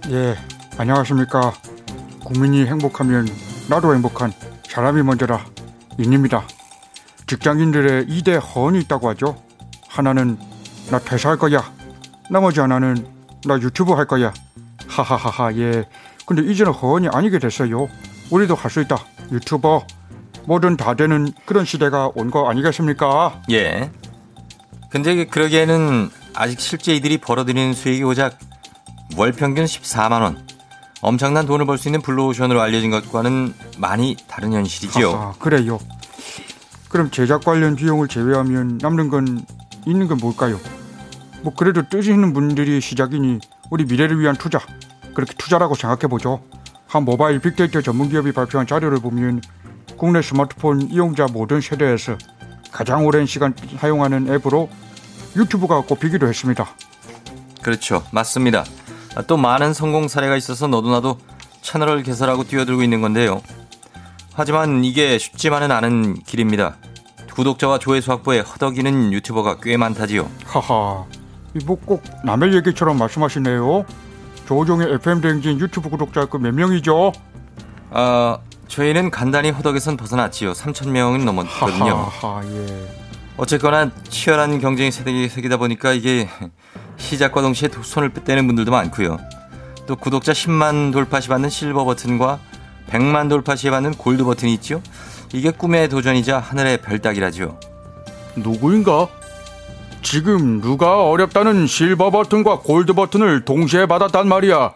[0.09, 0.35] 예,
[0.79, 1.53] 안녕하십니까.
[2.23, 3.27] 국민이 행복하면
[3.69, 4.33] 나도 행복한
[4.67, 5.45] 사람이 먼저라.
[5.99, 6.47] 인입니다.
[7.27, 9.35] 직장인들의 2대 헌이 있다고 하죠.
[9.87, 10.39] 하나는
[10.89, 11.71] 나 퇴사할 거야.
[12.31, 14.34] 나머지 하나는 나 유튜브 할 거야.
[14.88, 15.86] 하하하하, 예.
[16.25, 17.88] 근데 이제는 허언이 아니게 됐어요.
[18.30, 18.97] 우리도 할 수 있다.
[19.32, 19.86] 유튜버.
[20.45, 23.41] 뭐든 다 되는 그런 시대가 온 거 아니겠습니까?
[23.52, 23.91] 예.
[24.89, 28.38] 근데 그러기에는 아직 실제 이들이 벌어들이는 수익이 고작
[29.17, 30.47] 월 평균 14만 원.
[31.02, 35.12] 엄청난 돈을 벌 수 있는 블루오션으로 알려진 것과는 많이 다른 현실이지요.
[35.12, 35.80] 하하, 그래요.
[36.89, 39.45] 그럼 제작 관련 비용을 제외하면 남는 건
[39.86, 40.60] 있는 건 뭘까요?
[41.41, 44.60] 뭐 그래도 있는 분들이 시작이니 우리 미래를 위한 투자
[45.13, 46.41] 그렇게 투자라고 생각해 보죠.
[46.88, 49.41] 한 모바일 빅데이터 전문 기업이 발표한 자료를 보면
[49.97, 52.17] 국내 스마트폰 이용자 모든 세대에서
[52.71, 54.69] 가장 오랜 시간 사용하는 앱으로
[55.36, 56.67] 유튜브가 꼽히기도 했습니다.
[57.62, 58.04] 그렇죠.
[58.12, 58.63] 맞습니다.
[59.15, 61.19] 아, 또 많은 성공 사례가 있어서 너도 나도
[61.62, 63.41] 채널을 개설하고 뛰어들고 있는 건데요.
[64.34, 66.78] 하지만 이게 쉽지만은 않은 길입니다.
[67.34, 70.30] 구독자와 조회수 확보에 허덕이는 유튜버가 꽤 많다지요.
[70.45, 71.18] 하하, 이
[71.65, 73.85] 뭐꼭 남의 얘기처럼 말씀하시네요.
[74.47, 77.12] 조종의 FM 대행진 유튜브 구독자 그 몇 명이죠?
[77.91, 80.53] 아, 저희는 간단히 허덕에선 벗어났지요.
[80.53, 81.95] 3천 명은 넘었거든요.
[82.21, 82.88] 하하, 예.
[83.38, 86.29] 어쨌거나 치열한 경쟁이 세계 세계다 보니까 이게
[86.97, 89.17] 시작과 동시에 손을 떼는 분들도 많고요.
[89.88, 92.39] 또 구독자 10만 돌파 시 받는 실버 버튼과
[92.89, 94.81] 100만 돌파 시에 받는 골드 버튼이 있죠.
[95.33, 97.59] 이게 꿈의 도전이자 하늘의 별 따기라죠.
[98.35, 99.07] 누구인가?
[100.01, 104.73] 지금 누가 어렵다는 실버 버튼과 골드 버튼을 동시에 받았단 말이야.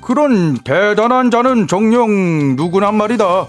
[0.00, 3.46] 그런 대단한 자는 정녕 누구란 말이다.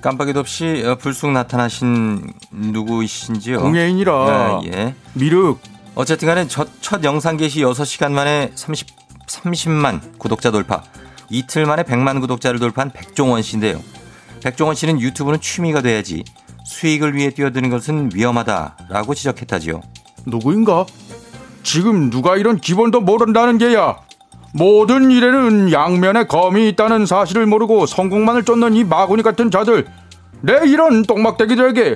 [0.00, 3.60] 깜빡이도 없이 어, 불쑥 나타나신 누구이신지요?
[3.60, 4.94] 공예인이라 네, 예.
[5.12, 5.60] 미륵
[5.94, 8.88] 어쨌든 간에 첫, 첫 영상 게시 6시간 만에 30,
[9.26, 10.82] 30만 구독자 돌파.
[11.30, 13.80] 이틀 만에 100만 구독자를 돌파한 백종원 씨인데요.
[14.42, 16.24] 백종원 씨는 유튜브는 취미가 돼야지
[16.82, 19.80] 수익을 위해 뛰어드는 것은 위험하다라고 지적했다지요.
[20.26, 20.84] 누구인가?
[21.62, 23.98] 지금 누가 이런 기본도 모른다는 게야.
[24.52, 29.86] 모든 일에는 양면의 검이 있다는 사실을 모르고 성공만을 쫓는 이 마구니 같은 자들.
[30.40, 31.94] 내 이런 똥막대기들에게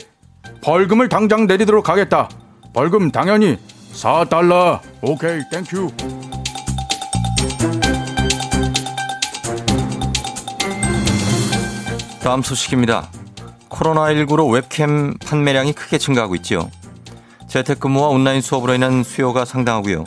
[0.63, 2.29] 벌금을 당장 내리도록 하겠다.
[2.73, 3.59] 벌금 당연히
[3.93, 4.81] 4달러.
[5.03, 5.91] 오케이, thank you.
[12.23, 13.09] 다음 소식입니다.
[13.77, 16.71] 코로나19로 웹캠 판매량이 크게 증가하고 있죠.
[17.49, 20.05] 재택근무와 온라인 수업으로 인한 수요가 상당하고요.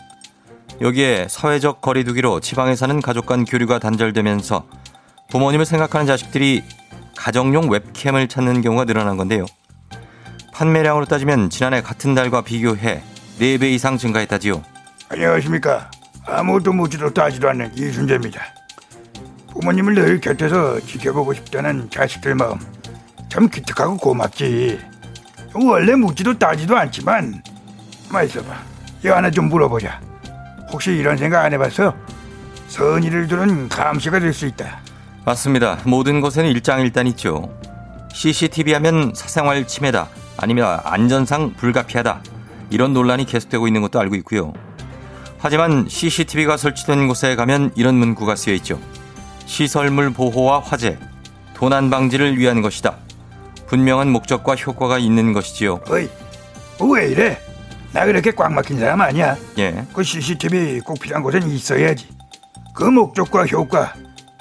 [0.81, 4.65] 여기에 사회적 거리두기로 지방에 사는 가족 간 교류가 단절되면서
[5.29, 6.63] 부모님을 생각하는 자식들이
[7.15, 9.45] 가정용 웹캠을 찾는 경우가 늘어난 건데요.
[10.53, 13.03] 판매량으로 따지면 지난해 같은 달과 비교해
[13.39, 14.63] 4배 이상 증가했다지요.
[15.09, 15.91] 안녕하십니까.
[16.25, 18.41] 아무것도 묻지도 따지도 않는 이순재입니다.
[19.53, 22.59] 부모님을 늘 곁에서 지켜보고 싶다는 자식들 마음
[23.29, 24.79] 참 기특하고 고맙지.
[25.53, 27.41] 원래 묻지도 따지도 않지만
[28.11, 28.55] 마 있어봐.
[29.03, 30.01] 이거 하나 좀 물어보자.
[30.71, 31.93] 혹시 이런 생각 안 해봤어?
[32.67, 34.79] 선의를 두는 감시가 될 수 있다.
[35.25, 35.79] 맞습니다.
[35.85, 37.51] 모든 것에는 일장일단 있죠.
[38.13, 40.07] CCTV 하면 사생활 침해다.
[40.37, 42.21] 아니면 안전상 불가피하다.
[42.71, 44.53] 이런 논란이 계속되고 있는 것도 알고 있고요.
[45.39, 48.79] 하지만 CCTV가 설치된 곳에 가면 이런 문구가 쓰여 있죠.
[49.45, 50.97] 시설물 보호와 화재,
[51.53, 52.97] 도난 방지를 위한 것이다.
[53.69, 55.81] 분명한 목적과 효과가 있는 것이지요.
[55.89, 56.09] 어이,
[56.91, 57.39] 왜 이래?
[57.93, 59.37] 나 그렇게 꽉 막힌 사람 아니야.
[59.59, 59.85] 예.
[59.93, 62.07] 그 CCTV 꼭 필요한 곳엔 있어야지.
[62.73, 63.93] 그 목적과 효과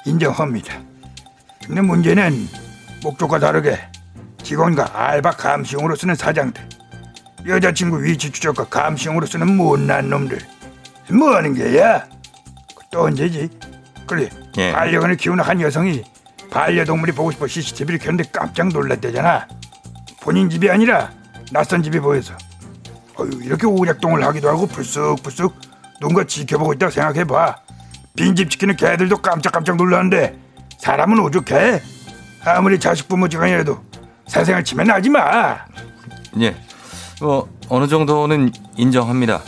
[0.05, 0.79] 인정합니다.
[1.65, 2.47] 근데 문제는
[3.03, 3.79] 목적과 다르게
[4.41, 6.67] 직원과 알바 감시용으로 쓰는 사장들,
[7.47, 10.39] 여자친구 위치 추적과 감시용으로 쓰는 못난 놈들.
[11.11, 12.07] 뭐 하는 게야?
[12.91, 13.49] 또 언제지?
[14.07, 14.71] 그래, 예.
[14.71, 16.03] 반려견을 키우는 한 여성이
[16.51, 19.47] 반려동물이 보고 싶어 CCTV를 켰는데 깜짝 놀랐대잖아.
[20.21, 21.11] 본인 집이 아니라
[21.51, 22.33] 낯선 집이 보여서.
[23.15, 25.53] 어휴, 이렇게 오작동을 하기도 하고 불쑥불쑥
[25.99, 27.57] 누군가 지켜보고 있다고 생각해봐.
[28.15, 30.37] 빈집 지키는 개들도 깜짝깜짝 놀라는데
[30.79, 31.81] 사람은 오죽해?
[32.45, 33.83] 아무리 자식 부모 지간이라도
[34.27, 35.57] 사생활 침해는 하지 마.
[36.39, 36.55] 예.
[37.21, 39.41] 뭐 어느 정도는 인정합니다.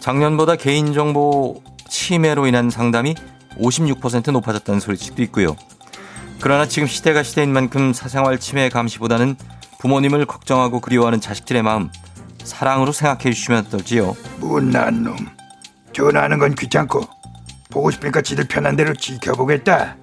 [0.00, 3.14] 작년보다 개인정보 침해로 인한 상담이
[3.58, 5.56] 56% 높아졌다는 소식도 있고요.
[6.40, 9.36] 그러나 지금 시대가 시대인 만큼 사생활 침해 감시보다는
[9.78, 11.90] 부모님을 걱정하고 그리워하는 자식들의 마음
[12.44, 14.16] 사랑으로 생각해 주시면 어떨지요.
[14.38, 15.16] 못난 놈.
[15.92, 17.02] 전화하는 건 귀찮고
[17.70, 19.96] 보고 싶으니까 지들 편한 대로 지켜보겠다.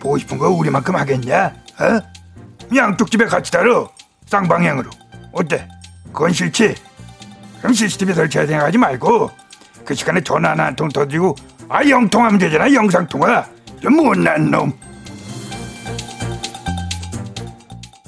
[0.00, 1.54] 보고 싶은 거 우리만큼 하겠냐?
[1.80, 2.74] 어?
[2.76, 3.90] 양쪽 집에 같이 다뤄.
[4.26, 4.90] 쌍방향으로.
[5.32, 5.68] 어때?
[6.12, 6.74] 그건 싫지?
[7.58, 9.30] 그럼 CCTV 설치할 생각하지 말고
[9.84, 11.36] 그 시간에 전화 하나 한 통 더 드리고
[11.68, 13.46] 아 영통하면 되잖아 영상통화.
[13.82, 14.72] 저 못난 놈.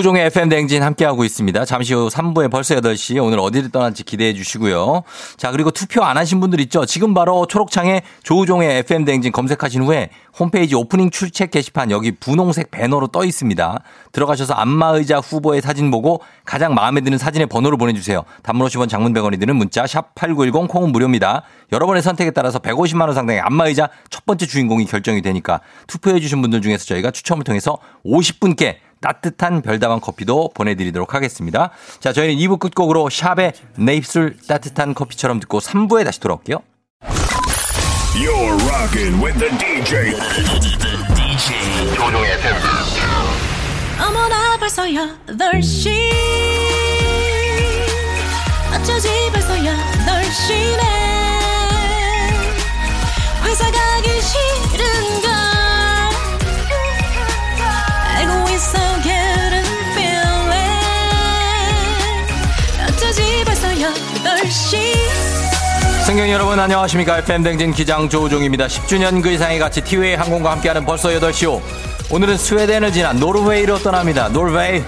[0.00, 1.64] 조우종의 FM 댕진 함께하고 있습니다.
[1.66, 5.02] 잠시 후 3부에 벌써 8시 오늘 어디를 떠날지 기대해 주시고요.
[5.36, 6.86] 자 그리고 투표 안 하신 분들 있죠.
[6.86, 10.08] 지금 바로 초록창에 조우종의 FM 댕진 검색하신 후에
[10.38, 13.82] 홈페이지 오프닝 출첵 게시판 여기 분홍색 배너로 떠 있습니다.
[14.12, 18.22] 들어가셔서 안마의자 후보의 사진 보고 가장 마음에 드는 사진의 번호를 보내주세요.
[18.42, 21.42] 단문 50원 장문 100원이 드는 문자 샵 8910 콩은 무료입니다.
[21.72, 26.62] 여러분의 선택에 따라서 150만 원 상당의 안마의자 첫 번째 주인공이 결정이 되니까 투표해 주신 분들
[26.62, 31.70] 중에서 저희가 추첨을 통해서 50분께 따뜻한 별다방 커피도 보내드리도록 하겠습니다.
[32.00, 36.58] 자, 저희는 2부 끝곡으로 샵의 내 입술 따뜻한 커피처럼 듣고 3부에 다시 돌아올게요.
[38.14, 40.12] You're rocking with the DJ.
[41.14, 41.94] DJ.
[41.94, 42.56] 조종의 FM.
[44.06, 46.49] 어머나 벌써 8시
[66.10, 67.18] 승객 여러분 안녕하십니까.
[67.18, 68.66] FM 댕진 기장 조우종입니다.
[68.66, 71.60] 10주년 그 이상의 가치 티웨이 항공과 함께하는 벌써 8시오.
[72.10, 74.28] 오늘은 스웨덴을 지나 노르웨이로 떠납니다.
[74.28, 74.82] 노르웨이.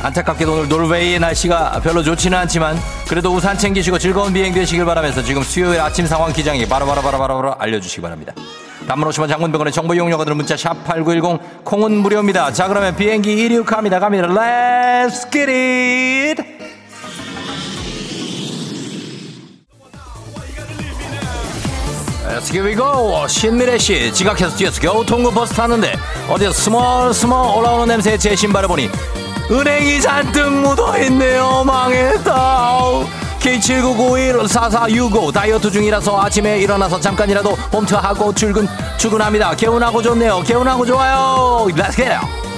[0.00, 5.42] 안타깝게도 오늘 노르웨이의 날씨가 별로 좋지는 않지만 그래도 우산 챙기시고 즐거운 비행 되시길 바라면서 지금
[5.42, 8.32] 수요일 아침 상황 기장이 바로바로바로바로 알려주시기 바랍니다.
[8.86, 12.52] 단문 50원 장문병원의 정보 이용료가 드는 문자 샵 8910 콩은 무료입니다.
[12.52, 13.98] 자 그러면 비행기 이륙합니다.
[13.98, 14.28] 갑니다.
[14.28, 15.28] Let's
[22.30, 23.26] Let's here we go.
[23.26, 28.68] 신미래 씨 지각해서 뛰어서 겨우 통근 버스 탔는데 어디서 스멀 스멀 올라오는 냄새에 제 신발을
[28.68, 28.88] 보니
[29.50, 31.64] 은행이 잔뜩 묻어있네요.
[31.64, 32.90] 망했다.
[33.40, 39.56] K79914465 다이어트 중이라서 아침에 일어나서 잠깐이라도 홈트하고 출근 출근합니다.
[39.56, 40.42] 개운하고 좋네요.
[40.42, 41.66] 개운하고 좋아요.
[41.70, 42.49] Let's it.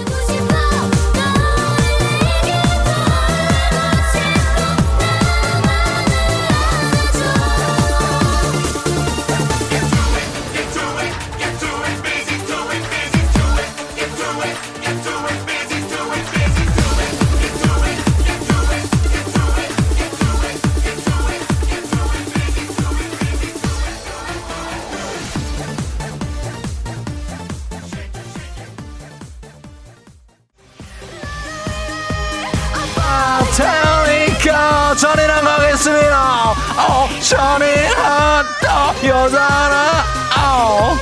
[36.77, 38.45] 어, 선이한
[39.05, 40.05] 여자라.
[40.39, 40.97] 어.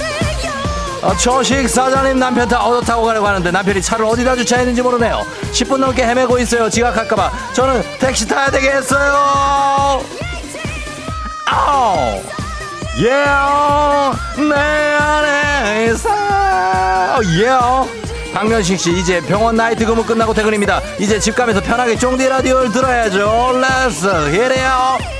[1.03, 5.25] 어, 초식 사장님 남편 타 얻어 타고 가려고 하는데 남편이 차를 어디다 주차했는지 모르네요.
[5.53, 6.69] 10분 넘게 헤매고 있어요.
[6.69, 7.31] 지각할까봐.
[7.55, 10.03] 저는 택시 타야 되겠어요.
[11.47, 12.23] 아우.
[12.99, 13.09] 예,
[14.43, 14.55] 내
[14.99, 16.11] 안에 있어.
[17.41, 17.49] 예.
[18.35, 20.81] 박면식 씨, 이제 병원 night 근무 끝나고 퇴근입니다.
[20.99, 23.53] 이제 집 가면서 편하게 쫑디 라디오를 들어야죠.
[23.61, 25.20] Let's 히레요.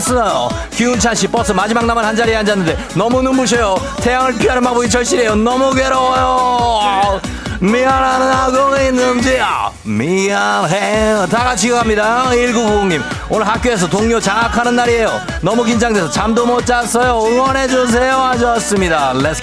[0.00, 0.48] 죽겠어요.
[0.70, 3.76] 기운찬 씨 버스 마지막 남은 한 자리에 앉았는데 너무 눈부셔요.
[4.00, 5.36] 태양을 피하는 방법이 절실해요.
[5.36, 7.20] 너무 괴로워요.
[7.60, 9.38] 미안하다고 있는지
[9.84, 12.30] 미안해 다 같이 갑니다.
[12.30, 15.20] 1990님 오늘 학교에서 동료 장학하는 날이에요.
[15.42, 17.22] 너무 긴장돼서 잠도 못 잤어요.
[17.22, 18.16] 응원해주세요.
[18.16, 19.12] 하셨습니다.
[19.12, 19.40] Let's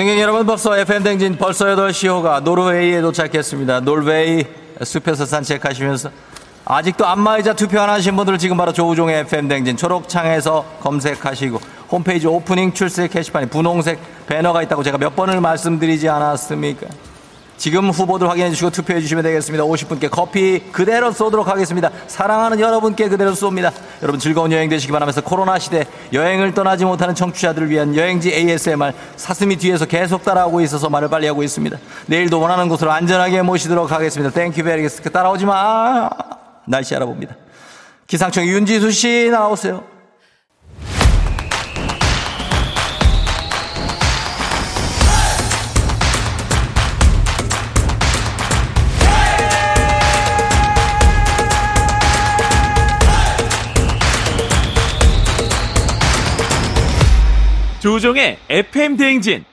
[0.00, 3.80] 승객 여러분 벌써 FM 댕진 벌써 8시 호가 노르웨이에 도착했습니다.
[3.80, 4.46] 노르웨이
[4.82, 6.10] 숲에서 산책하시면서
[6.64, 12.72] 아직도 안마의자 투표 안 하신 분들 지금 바로 조우종의 FM 댕진 초록창에서 검색하시고 홈페이지 오프닝
[12.72, 16.86] 출석 게시판에 분홍색 배너가 있다고 제가 몇 번을 말씀드리지 않았습니까?
[17.60, 19.64] 지금 후보들 확인해 주시고 투표해 주시면 되겠습니다.
[19.64, 21.90] 50분께 커피 그대로 쏘도록 하겠습니다.
[22.06, 23.70] 사랑하는 여러분께 그대로 쏩니다.
[24.00, 29.56] 여러분 즐거운 여행 되시기 바라면서 코로나 시대 여행을 떠나지 못하는 청취자들을 위한 여행지 ASMR 사슴이
[29.56, 31.76] 뒤에서 계속 따라오고 있어서 말을 빨리 하고 있습니다.
[32.06, 34.32] 내일도 원하는 곳으로 안전하게 모시도록 하겠습니다.
[34.32, 36.08] Thank you very much 따라오지 마.
[36.66, 37.36] 날씨 알아봅니다.
[38.06, 39.84] 기상청 윤지수 씨 나오세요.
[57.80, 59.44] 조우종의 FM 대행진.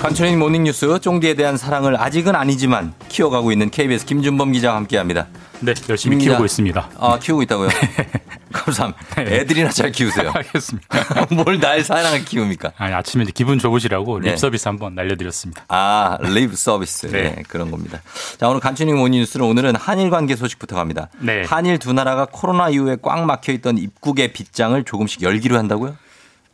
[0.00, 5.26] 간추린 모닝뉴스 쫑디에 대한 사랑을 아직은 아니지만 키워가고 있는 KBS 김준범 기자와 함께합니다.
[5.60, 6.30] 네, 열심히 김 기자.
[6.32, 6.88] 키우고 있습니다.
[6.98, 7.68] 아 키우고 있다고요?
[8.54, 9.22] 감사합니다.
[9.22, 10.30] 애들이나 잘 키우세요.
[10.34, 11.26] 알겠습니다.
[11.34, 12.72] 뭘 날 사랑을 키웁니까?
[12.78, 14.30] 아니, 아침에 이제 기분 좋으시라고 네.
[14.30, 15.64] 립 서비스 한번 날려드렸습니다.
[15.68, 17.06] 아, 립 서비스.
[17.08, 17.34] 네.
[17.36, 17.42] 네.
[17.48, 18.00] 그런 겁니다.
[18.38, 21.08] 자, 오늘 간추린 모닝뉴스는 오늘은 한일 관계 소식부터 갑니다.
[21.18, 21.44] 네.
[21.44, 25.96] 한일 두 나라가 코로나 이후에 꽉 막혀 있던 입국의 빗장을 조금씩 열기로 한다고요?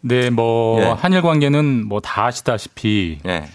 [0.02, 0.86] 네, 뭐 예.
[0.86, 3.48] 한일 관계는 뭐 다 아시다시피 예.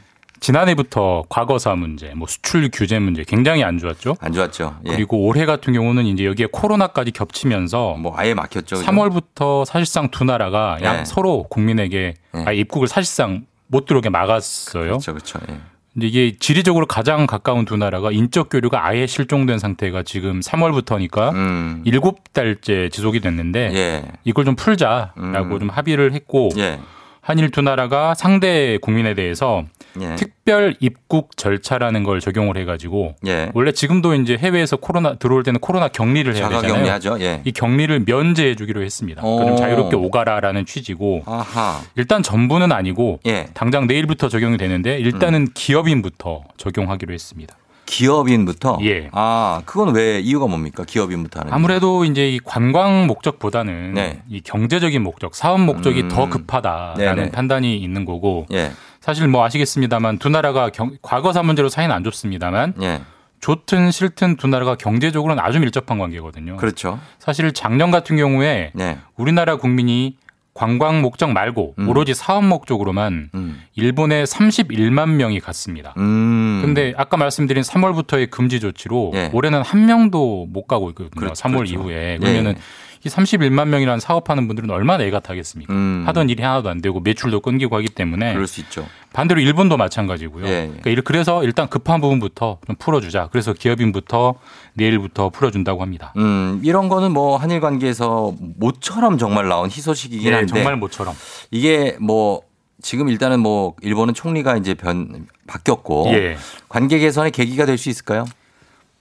[0.45, 4.15] 지난해부터 과거사 문제, 뭐 수출 규제 문제 굉장히 안 좋았죠.
[4.19, 4.77] 안 좋았죠.
[4.85, 4.91] 예.
[4.91, 8.75] 그리고 올해 같은 경우는 이제 여기에 코로나까지 겹치면서 뭐 아예 막혔죠.
[8.75, 8.81] 그죠?
[8.83, 11.05] 3월부터 사실상 두 나라가 양 예.
[11.05, 12.43] 서로 국민에게 예.
[12.45, 14.83] 아예 입국을 사실상 못 들어오게 막았어요.
[14.83, 15.39] 그렇죠, 그렇죠.
[15.49, 15.57] 예.
[15.93, 21.81] 근데 이게 지리적으로 가장 가까운 두 나라가 인적 교류가 아예 실종된 상태가 지금 3월부터니까 음.
[21.85, 24.03] 일곱 달째 지속이 됐는데 예.
[24.25, 25.59] 이걸 좀 풀자라고 음.
[25.59, 26.79] 좀 합의를 했고 예.
[27.25, 29.63] 한일 두 나라가 상대 국민에 대해서
[30.01, 30.15] 예.
[30.15, 33.49] 특별 입국 절차라는 걸 적용을 해가지고 예.
[33.53, 36.73] 원래 지금도 이제 해외에서 코로나 들어올 때는 코로나 격리를 해야 되잖아요.
[36.73, 37.17] 격리하죠.
[37.21, 37.41] 예.
[37.45, 39.23] 이 격리를 면제해주기로 했습니다.
[39.23, 39.37] 오.
[39.37, 41.81] 그럼 자유롭게 오가라라는 취지고 아하.
[41.95, 43.47] 일단 전부는 아니고 예.
[43.53, 47.55] 당장 내일부터 적용이 되는데 일단은 기업인부터 적용하기로 했습니다.
[47.85, 48.79] 기업인부터?
[48.83, 49.09] 예.
[49.11, 50.83] 아, 그건 왜 이유가 뭡니까?
[50.83, 51.53] 기업인부터 하는.
[51.53, 54.21] 아무래도 이제 이 관광 목적보다는 네.
[54.27, 56.09] 이 경제적인 목적, 사업 목적이 음.
[56.09, 57.31] 더 급하다라는 네네.
[57.31, 58.71] 판단이 있는 거고 예.
[59.05, 63.01] 사실 뭐 아시겠습니다만 두 나라가 경- 과거사 문제로 사이는 안 좋습니다만 예.
[63.39, 66.57] 좋든 싫든 두 나라가 경제적으로는 아주 밀접한 관계거든요.
[66.57, 66.99] 그렇죠.
[67.19, 68.97] 사실 작년 같은 경우에 네.
[69.15, 70.17] 우리나라 국민이
[70.55, 73.29] 관광 목적 말고 오로지 사업 목적으로만
[73.75, 75.93] 일본에 31만 명이 갔습니다.
[75.97, 76.61] 음.
[76.63, 79.29] 근데 아까 말씀드린 3월부터의 금지 조치로 예.
[79.33, 81.11] 올해는 한 명도 못 가고 있거든요.
[81.19, 81.73] 그렇죠, 3월 그렇죠.
[81.75, 82.13] 이후에.
[82.13, 82.61] 예, 그러면은 예.
[83.05, 85.71] 이 31만 명이라는 사업하는 분들은 얼마나 애가 타겠습니까?
[85.71, 86.03] 음.
[86.07, 88.87] 하던 일이 하나도 안 되고 매출도 끊기고 하기 때문에 그럴 수 있죠.
[89.13, 90.45] 반대로 일본도 마찬가지고요.
[90.47, 90.65] 예, 예.
[90.67, 93.29] 그러니까 일- 그래서 일단 급한 부분부터 좀 풀어주자.
[93.31, 94.33] 그래서 기업인부터
[94.73, 96.13] 내일부터 풀어준다고 합니다.
[96.17, 101.13] 음, 이런 거는 뭐 한일 관계에서 모처럼 정말 나온 희소식이긴 네, 한데 정말 모처럼.
[101.51, 102.41] 이게 뭐
[102.81, 106.37] 지금 일단은 뭐 일본은 총리가 이제 변 바뀌었고 예.
[106.69, 108.25] 관계 개선의 계기가 될 수 있을까요?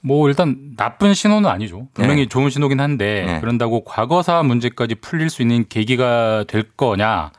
[0.05, 1.87] 뭐 일단 나쁜 신호는 아니죠.
[1.95, 2.27] 분명히 네.
[2.27, 3.39] 좋은 신호긴 한데 네.
[3.39, 7.31] 그런다고 과거사 문제까지 풀릴 수 있는 계기가 될 거냐?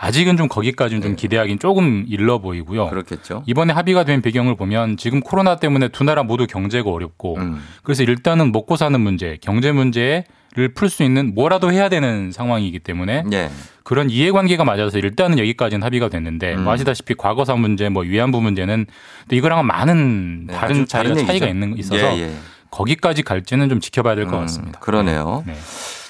[0.00, 2.84] 아직은 좀 거기까지는 좀 기대하기는 조금 일러 보이고요.
[2.84, 2.90] 네.
[2.90, 3.42] 그렇겠죠.
[3.46, 7.60] 이번에 합의가 된 배경을 보면 지금 코로나 때문에 두 나라 모두 경제가 어렵고 음.
[7.82, 13.24] 그래서 일단은 먹고 사는 문제, 경제 문제를 풀 수 있는 뭐라도 해야 되는 상황이기 때문에
[13.32, 13.50] 예.
[13.82, 16.64] 그런 이해관계가 맞아서 일단은 여기까지는 합의가 됐는데 음.
[16.64, 18.86] 뭐 아시다시피 과거사 문제, 뭐 위안부 문제는
[19.28, 21.48] 또 이거랑은 많은 네, 다른 차이가, 다른 차이가 얘기죠.
[21.48, 22.32] 있는 있어서 예, 예.
[22.70, 24.78] 거기까지 갈지는 좀 지켜봐야 될것 음, 같습니다.
[24.78, 25.42] 그러네요.
[25.46, 25.54] 네.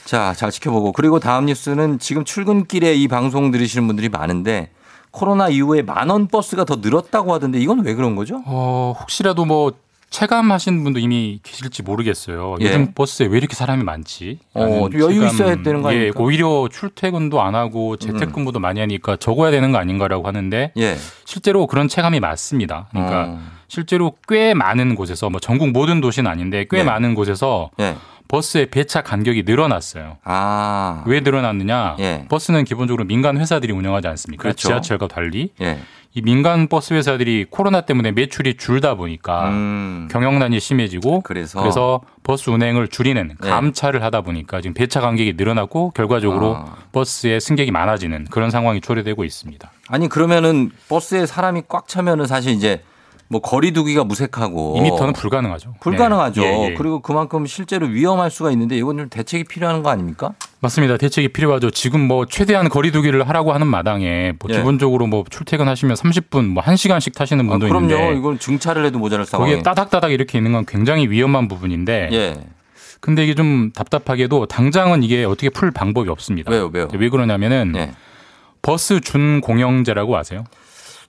[0.09, 4.71] 자, 잘 지켜보고 그리고 다음 뉴스는 지금 출근길에 이 방송 들으시는 분들이 많은데
[5.11, 8.43] 코로나 이후에 만원 버스가 더 늘었다고 하던데 이건 왜 그런 거죠?
[8.47, 9.75] 어, 혹시라도 뭐
[10.09, 12.57] 체감하신 분도 이미 계실지 모르겠어요.
[12.63, 12.65] 예.
[12.65, 14.39] 요즘 버스에 왜 이렇게 사람이 많지?
[14.55, 16.21] 어, 여유 있어야 되는 거 예, 아닙니까?
[16.21, 16.25] 음.
[16.25, 20.97] 오히려 출퇴근도 안 하고 재택근무도 많이 하니까 적어야 되는 거 아닌가라고 하는데 예.
[21.27, 22.87] 실제로 그런 체감이 맞습니다.
[22.93, 23.41] 그러니까 어.
[23.69, 26.85] 실제로 꽤 많은 곳에서 뭐 전국 모든 도시는 아닌데 꽤 네.
[26.85, 27.95] 많은 곳에서 예.
[28.29, 30.19] 버스의 배차 간격이 늘어났어요.
[30.23, 31.03] 아.
[31.07, 31.97] 왜 늘어났느냐?
[31.99, 32.27] 예.
[32.29, 34.43] 버스는 기본적으로 민간 회사들이 운영하지 않습니까?
[34.43, 34.69] 그렇죠.
[34.69, 35.79] 지하철과 달리 예.
[36.15, 40.09] 이 민간 버스 회사들이 코로나 때문에 매출이 줄다 보니까 음.
[40.11, 43.51] 경영난이 심해지고 그래서 그래서 버스 운행을 줄이는 네.
[43.51, 46.77] 감차를 하다 보니까 지금 배차 간격이 늘어나고 결과적으로 아.
[46.93, 49.71] 버스의 승객이 많아지는 그런 상황이 초래되고 있습니다.
[49.89, 52.83] 아니 그러면은 버스에 사람이 꽉 차면은 사실 이제
[53.31, 55.75] 뭐 거리 두기가 무색하고 2미터는 불가능하죠.
[55.81, 56.41] 불가능하죠.
[56.41, 56.47] 네.
[56.47, 56.75] 예, 예.
[56.75, 60.33] 그리고 그만큼 실제로 위험할 수가 있는데 이건 좀 대책이 필요한 거 아닙니까?
[60.61, 60.97] 맞습니다.
[60.97, 61.71] 대책이 필요하죠.
[61.71, 64.57] 지금 뭐 최대한 거리두기를 하라고 하는 마당에 뭐 예.
[64.57, 67.85] 기본적으로 뭐 출퇴근하시면 30분 뭐 1시간씩 타시는 아, 분도 그럼요.
[67.93, 69.51] 있는데 이건 증차를 해도 모자랄 상황에.
[69.53, 72.35] 거기에 따닥따닥 이렇게 있는 건 굉장히 위험한 부분인데 예.
[73.01, 76.51] 근데 이게 좀 답답하게도 당장은 이게 어떻게 풀 방법이 없습니다.
[76.51, 76.89] 왜요, 왜요?
[76.95, 77.93] 왜 그러냐면은 예.
[78.63, 80.45] 버스 준공영제라고 아세요?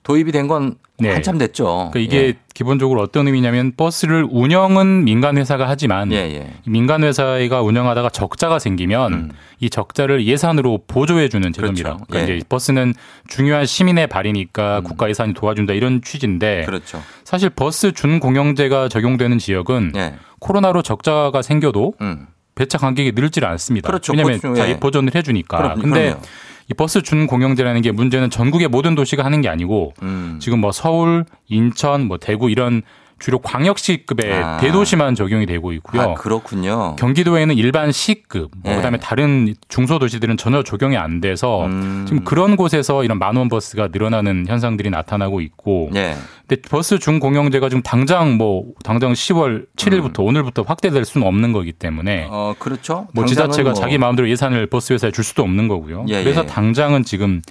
[0.03, 1.11] 도입이 된건 네.
[1.11, 1.89] 한참 됐죠.
[1.93, 2.33] 그러니까 이게 예.
[2.53, 6.53] 기본적으로 어떤 의미냐면 버스를 운영은 민간 회사가 하지만 예, 예.
[6.65, 9.31] 이 민간 회사가 운영하다가 적자가 생기면 음.
[9.61, 11.89] 이 적자를 예산으로 보조해 주는 제도입니다.
[11.91, 12.05] 그렇죠.
[12.09, 12.37] 그러니까 예.
[12.37, 12.93] 이제 버스는
[13.27, 17.01] 중요한 시민의 발이니까 국가 예산이 도와준다 이런 취지인데 그렇죠.
[17.23, 20.15] 사실 버스 준공영제가 적용되는 지역은 예.
[20.39, 22.27] 코로나로 적자가 생겨도 음.
[22.55, 23.87] 배차 간격이 늘질 않습니다.
[23.87, 24.11] 그렇죠.
[24.11, 24.71] 왜냐하면 자, 예.
[24.73, 25.57] 이 보존을 해주니까.
[25.57, 26.21] 그럼- 근데 그럼요.
[26.69, 30.37] 이 버스 준 공영제라는 게 문제는 전국의 모든 도시가 하는 게 아니고 음.
[30.39, 32.83] 지금 뭐 서울, 인천, 뭐 대구 이런
[33.19, 34.57] 주로 광역시급의 아.
[34.57, 36.01] 대도시만 적용이 되고 있고요.
[36.01, 36.95] 아, 그렇군요.
[36.95, 38.75] 경기도에는 일반 시급, 뭐 예.
[38.77, 42.05] 그다음에 다른 중소도시들은 전혀 적용이 안 돼서 음.
[42.07, 46.15] 지금 그런 곳에서 이런 만원 버스가 늘어나는 현상들이 나타나고 있고, 예.
[46.47, 52.23] 근데 버스 준공영제가 지금 당장 뭐 당장 10월 7일부터 오늘부터 확대될 수는 없는 거기 때문에
[52.25, 52.29] 음.
[52.31, 53.07] 어, 그렇죠.
[53.13, 56.05] 뭐 지자체가 뭐 자기 마음대로 예산을 버스 회사에 줄 수도 없는 거고요.
[56.07, 56.45] 예, 그래서 예.
[56.45, 57.41] 당장은 지금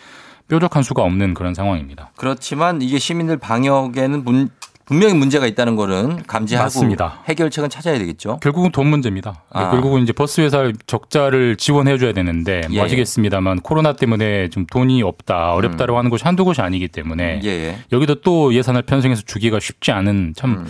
[0.49, 2.11] 뾰족한 수가 없는 그런 상황입니다.
[2.17, 4.49] 그렇지만 이게 시민들 방역에는 문-
[4.89, 7.21] 분명히 문제가 있다는 거는 감지하고 맞습니다.
[7.27, 8.39] 해결책은 찾아야 되겠죠.
[8.43, 9.43] 결국은 돈 문제입니다.
[9.51, 9.71] 아.
[9.71, 12.81] 결국은 이제 버스 회사 적자를 지원해 줘야 되는데 뭐 예.
[12.81, 17.41] 아시겠습니다만 코로나 때문에 좀 돈이 없다 어렵다라고 하는 곳이 한두 곳이 아니기 때문에 음.
[17.45, 17.79] 예, 예.
[17.93, 20.67] 여기도 또 예산을 편성해서 주기가 쉽지 않은 참 음.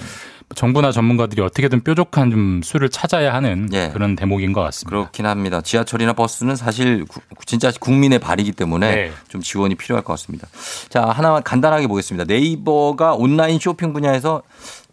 [0.55, 3.91] 정부나 전문가들이 어떻게든 뾰족한 좀 수를 찾아야 하는 예.
[3.93, 4.91] 그런 대목인 것 같습니다.
[4.91, 5.61] 그렇긴 합니다.
[5.61, 9.13] 지하철이나 버스는 사실 구- 진짜 국민의 발이기 때문에 네.
[9.29, 10.49] 좀 지원이 필요할 것 같습니다.
[10.89, 12.25] 자, 하나만 간단하게 보겠습니다.
[12.25, 14.43] 네이버가 온라인 쇼핑 분야에서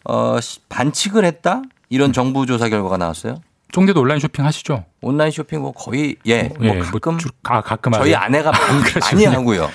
[0.03, 1.61] 어, 시- 반칙을 했다?
[1.89, 3.39] 이런 정부 조사 결과가 나왔어요.
[3.71, 4.85] 쫑대도 온라인 쇼핑 하시죠?
[5.01, 8.13] 온라인 쇼핑 뭐 거의 예, 뭐 예, 가끔 주- 아, 가끔 저희?
[8.13, 9.25] 아내가 많이, 많이.
[9.25, 9.69] 하고요.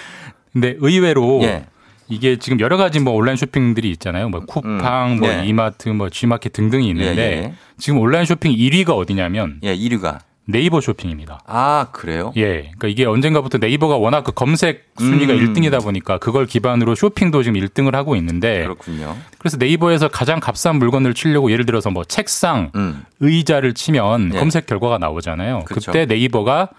[0.52, 1.66] 근데 의외로 예.
[2.10, 4.28] 이게 지금 여러 가지 뭐 온라인 쇼핑들이 있잖아요.
[4.28, 5.46] 뭐 쿠팡, 뭐 네.
[5.46, 7.54] 이마트, 뭐 G마켓 등등이 있는데 예, 예.
[7.78, 10.18] 지금 온라인 쇼핑 1위가 어디냐면 예, 1위가
[10.50, 11.40] 네이버 쇼핑입니다.
[11.46, 12.32] 아, 그래요?
[12.36, 12.62] 예.
[12.62, 15.38] 그러니까 이게 언젠가부터 네이버가 워낙 그 검색 순위가 음.
[15.38, 19.16] 1등이다 보니까 그걸 기반으로 쇼핑도 지금 1등을 하고 있는데 그렇군요.
[19.38, 23.04] 그래서 네이버에서 가장 값싼 물건을 치려고 예를 들어서 뭐 책상, 음.
[23.20, 24.38] 의자를 치면 예.
[24.38, 25.64] 검색 결과가 나오잖아요.
[25.66, 25.92] 그쵸.
[25.92, 26.70] 그때 네이버가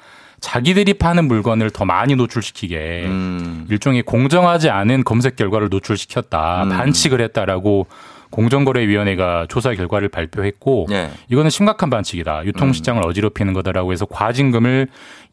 [0.42, 3.68] 자기들이 파는 물건을 더 많이 노출시키게 음.
[3.70, 6.70] 일종의 공정하지 않은 검색 결과를 노출시켰다, 음.
[6.70, 7.88] 반칙을 했다라고
[8.32, 11.12] 공정거래위원회가 조사 결과를 발표했고 예.
[11.30, 12.46] 이거는 심각한 반칙이다.
[12.46, 14.88] 유통시장을 어지럽히는 거다라고 해서 과징금을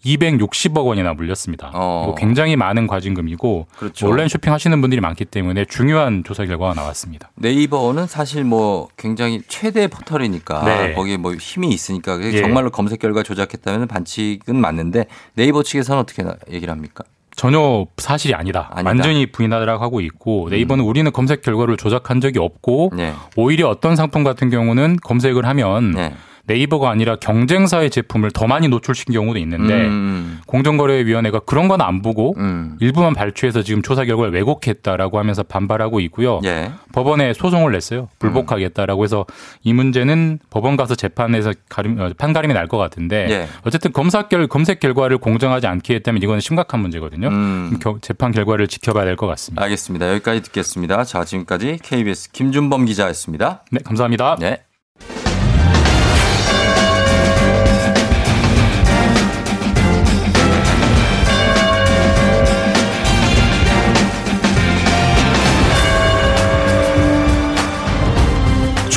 [0.04, 1.70] 260억 원이나 물렸습니다.
[1.74, 2.14] 어.
[2.16, 4.08] 굉장히 많은 과징금이고 그렇죠.
[4.08, 7.30] 온라인 쇼핑 하시는 분들이 많기 때문에 중요한 조사 결과가 나왔습니다.
[7.36, 10.94] 네이버는 사실 뭐 굉장히 최대 포털이니까 네.
[10.94, 12.40] 거기에 뭐 힘이 있으니까 예.
[12.40, 17.04] 정말로 검색 결과 조작했다면 반칙은 맞는데 네이버 측에서는 어떻게 나- 얘기를 합니까?
[17.36, 18.68] 전혀 사실이 아니다.
[18.72, 18.88] 아니다.
[18.90, 23.14] 완전히 부인하라고 하고 있고 네이버는 우리는 검색 결과를 조작한 적이 없고 네.
[23.36, 26.14] 오히려 어떤 상품 같은 경우는 검색을 하면 네.
[26.48, 32.34] 네이버가 아니라 경쟁사의 제품을 더 많이 노출시킨 경우도 있는데 음, 공정거래위원회가 그런 건 안 보고
[32.38, 32.76] 음.
[32.80, 36.40] 일부만 발췌해서 지금 조사 결과를 왜곡했다라고 하면서 반발하고 있고요.
[36.44, 36.72] 예.
[36.92, 38.08] 법원에 소송을 냈어요.
[38.18, 39.26] 불복하겠다라고 해서
[39.62, 43.48] 이 문제는 법원 가서 재판에서 가림, 어, 판가림이 날 것 같은데 예.
[43.64, 47.28] 어쨌든 검사 결 검색 결과를 공정하지 않게 했다면 이거는 심각한 문제거든요.
[47.28, 47.78] 음.
[47.80, 49.62] 겨- 재판 결과를 지켜봐야 될 것 같습니다.
[49.62, 50.10] 알겠습니다.
[50.14, 51.04] 여기까지 듣겠습니다.
[51.04, 53.62] 자, 지금까지 KBS 김준범 기자였습니다.
[53.70, 54.36] 네, 감사합니다.
[54.40, 54.62] 네.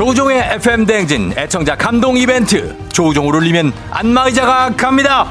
[0.02, 5.28] 조종의 FM 대행진 애청자 감동 이벤트 조종을 울리면 안마의자가 갑니다.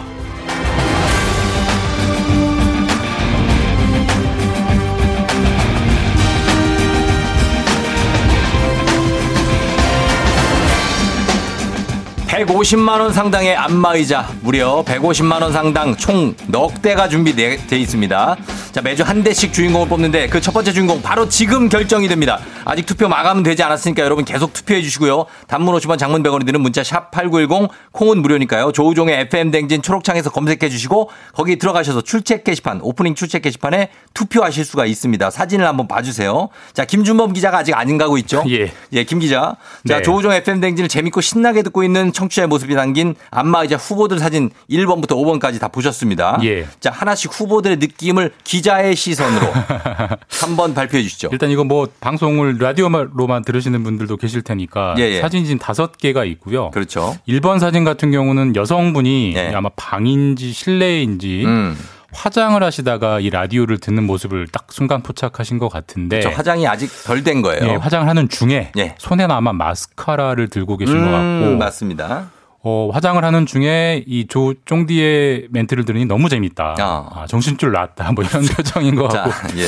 [12.28, 18.36] (150만 원) 상당의 안마의자 무려 (150만 원) 상당 총 넉 대가 준비되어 있습니다
[18.72, 22.86] 자 매주 한 대씩 주인공을 뽑는데 그 첫 번째 주인공 바로 지금 결정이 됩니다 아직
[22.86, 27.10] 투표 마감은 되지 않았으니까 여러분 계속 투표해 주시고요 단문 50원 장문 100원이 드는 문자 샵
[27.10, 33.42] #8910 콩은 무료니까요 조우종의 FM 댕진 초록창에서 검색해 주시고 거기 들어가셔서 출첵 게시판 오프닝 출첵
[33.42, 38.72] 게시판에 투표하실 수가 있습니다 사진을 한번 봐주세요 자 김준범 기자가 아직 안 가고 있죠 예.
[38.92, 39.56] 예, 김 기자.
[39.86, 40.02] 자, 네.
[40.02, 45.60] 조우종 FM 댕진을 재밌고 신나게 듣고 있는 청취자의 모습이 담긴 안마의자 후보들 사진 1번부터 5번까지
[45.60, 46.38] 다 보셨습니다.
[46.42, 46.66] 예.
[46.80, 49.46] 자, 하나씩 후보들의 느낌을 기 자의 시선으로
[50.40, 51.28] 한번 발표해 주시죠.
[51.32, 55.20] 일단 이거 뭐 방송을 라디오로만 들으시는 분들도 계실 테니까 예, 예.
[55.20, 56.70] 사진이 지금 다섯 개가 있고요.
[56.70, 57.16] 그렇죠.
[57.28, 59.52] 1번 사진 같은 경우는 여성분이 예.
[59.54, 61.76] 아마 방인지 실내인지 음.
[62.12, 67.22] 화장을 하시다가 이 라디오를 듣는 모습을 딱 순간 포착하신 것 같은데 저 화장이 아직 덜
[67.22, 67.64] 된 거예요.
[67.64, 68.94] 예, 화장을 하는 중에 예.
[68.98, 72.30] 손에는 아마 마스카라를 들고 계신 것 음, 같고 맞습니다.
[72.62, 76.74] 어, 화장을 하는 중에 이 조 쫑디의 멘트를 들으니 너무 재밌다.
[76.78, 77.08] 아.
[77.14, 78.12] 아, 정신줄 났다.
[78.12, 79.64] 뭐 이런 표정인 것 자, 같고 예.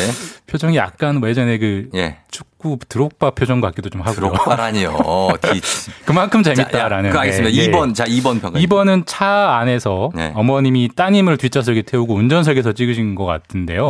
[0.46, 2.18] 표정이 약간 뭐 예전에 그 예.
[2.30, 4.14] 축구 드록바 표정 같기도 좀 하고요.
[4.32, 4.92] 드록바라니요.
[5.40, 5.60] 디-
[6.04, 7.10] 그만큼 자, 야, 재밌다라는.
[7.10, 7.54] 그 알겠습니다.
[7.56, 7.70] 예, 예.
[7.70, 7.94] 2번.
[7.94, 8.58] 자, 2번 평가.
[8.60, 10.32] 2번은 차 안에서 네.
[10.34, 13.88] 어머님이 따님을 뒷좌석에 태우고 운전석에서 찍으신 것 같은데요.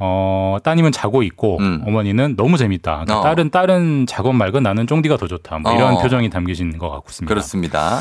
[0.00, 0.02] 예.
[0.02, 1.82] 어, 따님은 자고 있고 음.
[1.86, 3.04] 어머니는 너무 재밌다.
[3.04, 3.22] 그러니까 어.
[3.22, 5.58] 딸은 딸은 작업 말고 나는 쫑디가 더 좋다.
[5.58, 5.98] 뭐 이런 어.
[6.02, 7.28] 표정이 담기신 것 같습니다.
[7.28, 8.00] 그렇습니다.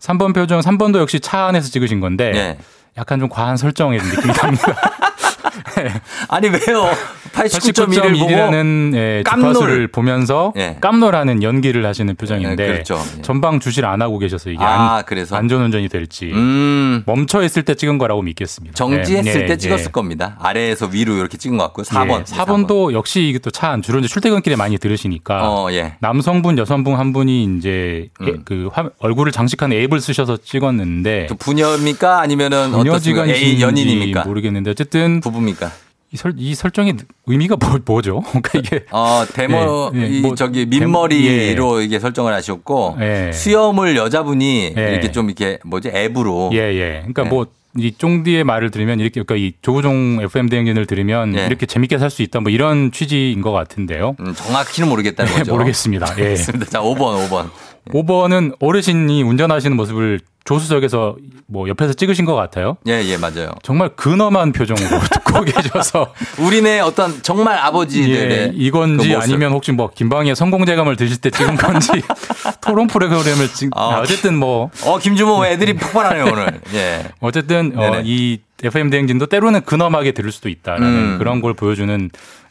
[0.00, 2.58] 3번 표정, 3번도 역시 차 안에서 찍으신 건데 예.
[2.96, 4.66] 약간 좀 과한 설정의 느낌이 납니다.
[6.28, 6.90] 아니, 왜요?
[7.32, 9.52] 89.1을 보고 89.1이라는 예, 깜놀.
[9.54, 10.76] 주파수를 보면서 예.
[10.80, 13.00] 깜놀하는 연기를 하시는 표정인데 네, 그렇죠.
[13.18, 13.22] 예.
[13.22, 15.36] 전방 주시를 안 하고 계셔서 이게 아, 안, 그래서?
[15.36, 17.02] 안전운전이 될지 음.
[17.06, 18.74] 멈춰 있을 때 찍은 거라고 믿겠습니다.
[18.74, 19.90] 정지했을 예, 때 예, 찍었을 예.
[19.90, 20.36] 겁니다.
[20.40, 21.84] 아래에서 위로 이렇게 찍은 것 같고요.
[21.84, 22.20] 4번.
[22.20, 25.94] 예, 4번도 역시 이게 또 차 안 주로 이제 출퇴근길에 많이 들으시니까 어, 예.
[26.00, 28.42] 남성분 여성분 한 분이 이제 예, 음.
[28.44, 32.20] 그 화- 얼굴을 장식한 앱을 쓰셔서 찍었는데 그 부녀입니까?
[32.20, 34.24] 아니면은 부녀지간이신지 연인입니까?
[34.24, 35.69] 모르겠는데 어쨌든 부부입니까?
[36.12, 36.96] 이, 설, 이 설정의
[37.26, 37.56] 의미가
[37.86, 42.96] 뭐, 죠 그러니까 이게 어, 데모, 예, 예, 이 뭐, 저기 민머리로 이게 설정을 하셨고,
[43.00, 43.30] 예.
[43.32, 44.90] 수염을 여자분이 예.
[44.92, 46.50] 이렇게 좀 이렇게 뭐지, 앱으로.
[46.52, 46.98] 예, 예.
[47.00, 47.28] 그러니까 네.
[47.28, 47.46] 뭐,
[47.76, 51.46] 이 쫑디의 말을 들으면 이렇게, 그러니까 이 조우종 FM 대행진을 들으면 예.
[51.46, 54.16] 이렇게 재밌게 살 수 있다 뭐 이런 취지인 것 같은데요.
[54.18, 55.52] 음, 정확히는 모르겠다는 네, 거죠.
[55.52, 56.16] 모르겠습니다.
[56.18, 56.34] 예.
[56.68, 57.48] 자, 5번, 5번.
[57.90, 60.18] 5번은 어르신이 운전하시는 모습을
[60.50, 61.14] 조수석에서
[61.46, 62.76] 뭐 옆에서 찍으신 것 같아요.
[62.88, 63.50] 예, 예, 맞아요.
[63.62, 66.12] 정말 근엄한 표정으로 듣고 계셔서
[66.44, 69.16] 우리네 어떤 정말 아버지들의 예, 이건지 그.
[69.16, 71.92] 아니면 혹시 뭐 김방의 성공재감을 드실 때 찍은 건지
[72.60, 76.60] 토론 프로그램을 찍 아, 어쨌든 뭐 어, 김주모 애들이 폭발하네요, 오늘.
[76.74, 77.04] 예.
[77.20, 78.02] 어쨌든 어.
[78.04, 81.18] 이 FM 대행진도 때로는 근엄하게 들을 수도 있다라는 음.
[81.18, 82.10] 그런 걸 보여주는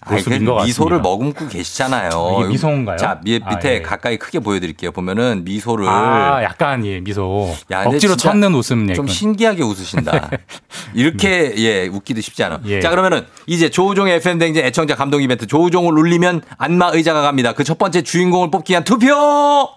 [0.10, 0.66] 모습인 그것 같습니다.
[0.66, 2.10] 미소를 머금고 계시잖아요.
[2.40, 2.98] 이게 미소인가요?
[2.98, 3.82] 자, 밑, 아, 밑에 예.
[3.82, 4.92] 가까이 크게 보여드릴게요.
[4.92, 5.88] 보면은 미소를.
[5.88, 7.54] 아, 약간 예 미소.
[7.72, 9.08] 야, 억지로 찾는 웃음 좀.
[9.08, 10.30] 신기하게 웃으신다.
[10.96, 12.62] 이렇게 예 웃기도 쉽지 않아.
[12.66, 12.80] 예.
[12.82, 17.54] 자 그러면은 이제 조우종의 FM 댕진 애청자 감동 이벤트 조우종을 울리면 안마 의자가 갑니다.
[17.54, 19.70] 그 첫 번째 주인공을 뽑기 위한 투표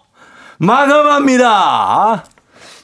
[0.58, 2.24] 마감합니다.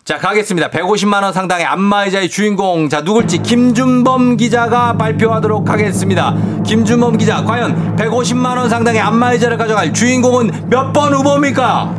[0.08, 0.70] 자, 가겠습니다.
[0.70, 2.88] 150만 원 상당의 안마의자의 주인공.
[2.88, 6.34] 자, 누굴지 김준범 기자가 발표하도록 하겠습니다.
[6.64, 11.94] 김준범 기자, 과연 150만 원 상당의 안마의자를 가져갈 주인공은 몇 번 후보입니까?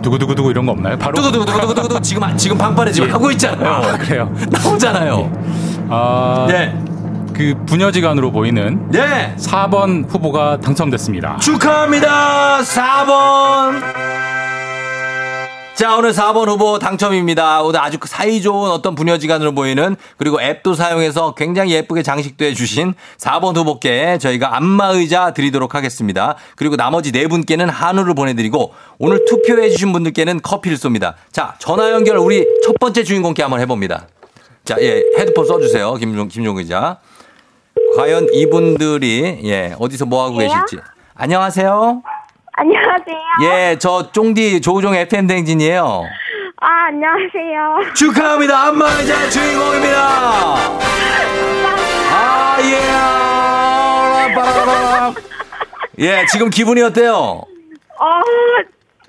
[0.00, 0.96] 두구두구두구 이런 거 없나요?
[0.96, 3.68] 바로 두구두구두구두구두구 지금 지금 방판에 지금 하고 있잖아요.
[3.68, 4.34] 아, 그래요.
[4.48, 5.32] 나오잖아요.
[5.90, 6.74] 아, 네.
[7.34, 9.34] 그 부녀지간으로 보이는 네.
[9.38, 11.36] 4번 후보가 당첨됐습니다.
[11.40, 12.60] 축하합니다.
[12.62, 14.43] 4번.
[15.74, 17.62] 자, 오늘 4번 후보 당첨입니다.
[17.62, 23.56] 오늘 아주 그 사이좋은 어떤 부녀지간으로 보이는 그리고 앱도 사용해서 굉장히 예쁘게 장식도 해주신 4번
[23.56, 26.36] 후보께 저희가 안마의자 드리도록 하겠습니다.
[26.54, 31.14] 그리고 나머지 네 분께는 한우를 보내드리고 오늘 투표해주신 분들께는 커피를 쏩니다.
[31.32, 34.06] 자, 전화 연결 우리 첫 번째 주인공께 한번 해봅니다.
[34.64, 35.94] 자, 예, 헤드폰 써주세요.
[35.94, 36.98] 김종, 김종 기자.
[37.96, 40.64] 과연 이분들이, 예, 어디서 뭐 하고 여보세요?
[40.66, 40.84] 계실지.
[41.16, 42.13] 안녕하세요.
[42.56, 43.18] 안녕하세요.
[43.42, 46.04] 예, 저 쫑디 조우종 FM 댕진이에요.
[46.60, 47.92] 아, 안녕하세요.
[47.94, 48.68] 축하합니다.
[48.68, 50.54] 안마의 자 주인공입니다.
[52.12, 54.34] 아, 예.
[54.34, 55.14] 빠라바라바.
[55.98, 57.12] 예, 지금 기분이 어때요?
[57.12, 58.20] 어,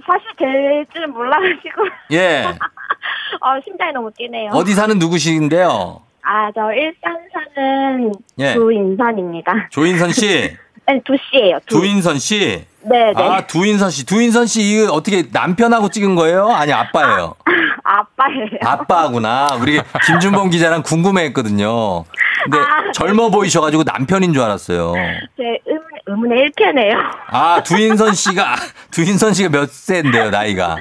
[0.05, 1.83] 사실 될 줄 몰라가지고.
[2.13, 2.45] 예.
[3.41, 4.51] 어, 심장이 너무 뛰네요.
[4.53, 6.01] 어디 사는 누구신데요?
[6.23, 8.53] 아, 저 일산 사는 예.
[8.53, 9.67] 조인선입니다.
[9.69, 11.59] 조인선 씨, 아니, 두 씨예요.
[11.65, 11.79] 두.
[11.79, 12.65] 두인선 씨.
[12.87, 13.23] 네 네.
[13.23, 14.05] 아, 두인선 씨.
[14.05, 16.49] 두인선 씨, 이거 어떻게 남편하고 찍은 거예요?
[16.49, 17.35] 아니, 아빠예요?
[17.83, 18.47] 아빠예요.
[18.63, 19.47] 아빠구나.
[19.59, 22.03] 우리 김준범 기자랑 궁금해 했거든요.
[22.43, 22.91] 근데 아.
[22.93, 24.93] 젊어 보이셔 가지고 남편인 줄 알았어요.
[25.35, 26.95] 제 의문, 의문의 1편이에요.
[27.29, 28.55] 아, 두인선 씨가,
[28.91, 30.77] 두인선 씨가 몇 세인데요, 나이가?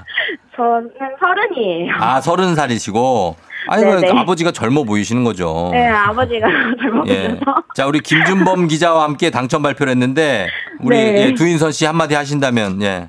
[0.56, 1.94] 저는 서른이에요.
[1.98, 3.36] 아, 서른 살이시고.
[3.68, 4.20] 아니, 그 네네.
[4.20, 5.70] 아버지가 젊어 보이시는 거죠.
[5.72, 6.46] 네, 아버지가
[6.80, 7.28] 젊어 예.
[7.28, 7.62] 보여서.
[7.74, 10.48] 자, 우리 김준범 기자와 함께 당첨 발표를 했는데,
[10.80, 11.26] 우리 네.
[11.26, 13.08] 예, 두인선 씨 한마디 하신다면, 예.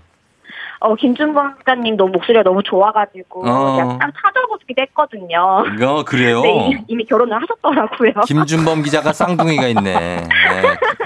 [0.80, 3.98] 어, 김준범 작가님 너무 목소리가 너무 좋아가지고 어.
[4.00, 5.64] 딱 찾아보기도 했거든요.
[5.82, 6.42] 어, 그래요?
[6.42, 8.12] 네, 이미, 이미 결혼을 하셨더라고요.
[8.28, 9.94] 김준범 기자가 쌍둥이가 있네.
[9.94, 10.24] 네.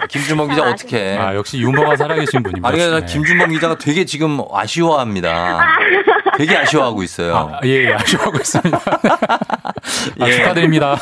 [0.10, 1.16] 김준범 기자 어떻게?
[1.18, 2.68] 아, 역시 유머가 살아계신 분입니다.
[2.68, 3.14] 아니, 그러니까 네.
[3.14, 5.60] 김준범 기자가 되게 지금 아쉬워합니다.
[6.38, 7.36] 되게 아쉬워하고 있어요.
[7.36, 8.77] 아, 예, 예, 아쉬워하고 있습니다.
[10.19, 10.32] 아, 예.
[10.32, 10.95] 축하드립니다.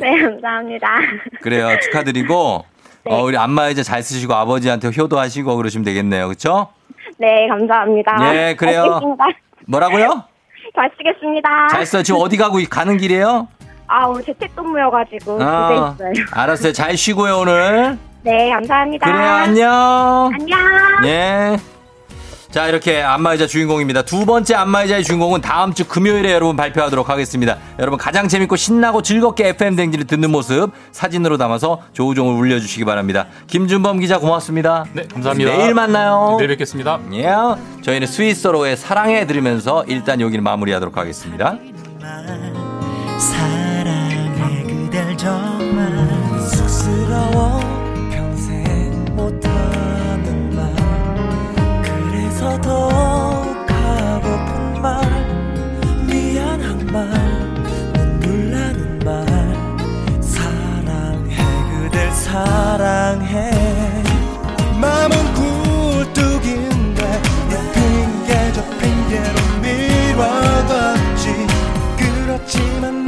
[0.00, 0.88] 네, 감사합니다.
[1.40, 1.68] 그래요.
[1.82, 2.64] 축하드리고,
[3.04, 3.12] 네.
[3.14, 6.28] 어, 우리 안마 의자 잘 쓰시고 아버지한테 효도하시고 그러시면 되겠네요.
[6.28, 6.68] 그쵸?
[7.18, 8.34] 네, 감사합니다.
[8.34, 8.82] 예, 그래요.
[8.82, 9.24] 잘 쓰겠습니다.
[9.66, 10.24] 뭐라고요?
[10.74, 11.68] 잘 쓰겠습니다.
[11.68, 12.02] 잘 써요.
[12.02, 13.48] 지금 어디 가고 가는 길이에요?
[13.86, 16.26] 아, 오늘 재택근무여가지고 아, 집에 있어요.
[16.32, 16.72] 알았어요.
[16.72, 17.98] 잘 쉬고요, 오늘.
[18.22, 19.06] 네, 감사합니다.
[19.12, 20.30] 그래요, 안녕.
[20.32, 20.58] 안녕.
[21.04, 21.56] 예.
[22.52, 24.02] 자, 이렇게 안마의자 주인공입니다.
[24.02, 27.56] 두 번째 안마의자의 주인공은 다음 주 금요일에 여러분 발표하도록 하겠습니다.
[27.78, 33.26] 여러분 가장 재밌고 신나고 즐겁게 FM 댕지를 듣는 모습 사진으로 담아서 조우종을 울려주시기 바랍니다.
[33.46, 34.84] 김준범 기자 고맙습니다.
[34.92, 35.56] 네, 감사합니다.
[35.56, 36.36] 내일 만나요.
[36.38, 37.00] 내일 뵙겠습니다.
[37.14, 37.26] 예.
[37.82, 41.56] 저희는 스위스로의 사랑해 들으면서 일단 여기는 마무리하도록 하겠습니다.
[43.18, 45.90] 사랑해 그댈 정말
[46.38, 47.71] 쑥스러워
[52.62, 55.02] 더욱 하고픈 말
[56.06, 57.08] 미안한 말
[57.92, 60.22] 눈물 나는 말.
[60.22, 61.36] 사랑해
[61.82, 63.50] 그댈 사랑해.
[64.80, 67.02] 마음은 굴뚝인데
[67.50, 71.24] 내 핑계 저 핑계로 미뤄뒀지.
[71.98, 73.04] 그렇지만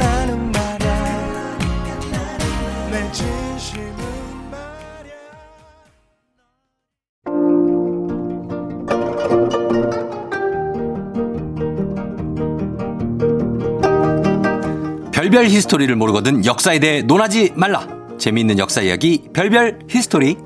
[15.25, 17.87] 별별 히스토리를 모르거든 역사에 대해 논하지 말라.
[18.19, 20.37] 재미있는 역사 이야기 별별 history.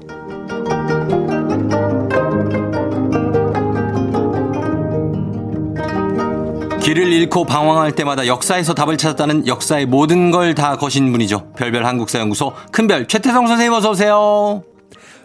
[6.81, 11.51] 길을 잃고 방황할 때마다 역사에서 답을 찾았다는 역사의 모든 걸 다 거신 분이죠.
[11.55, 14.63] 별별 한국사연구소 큰별 최태성 선생님 어서 오세요.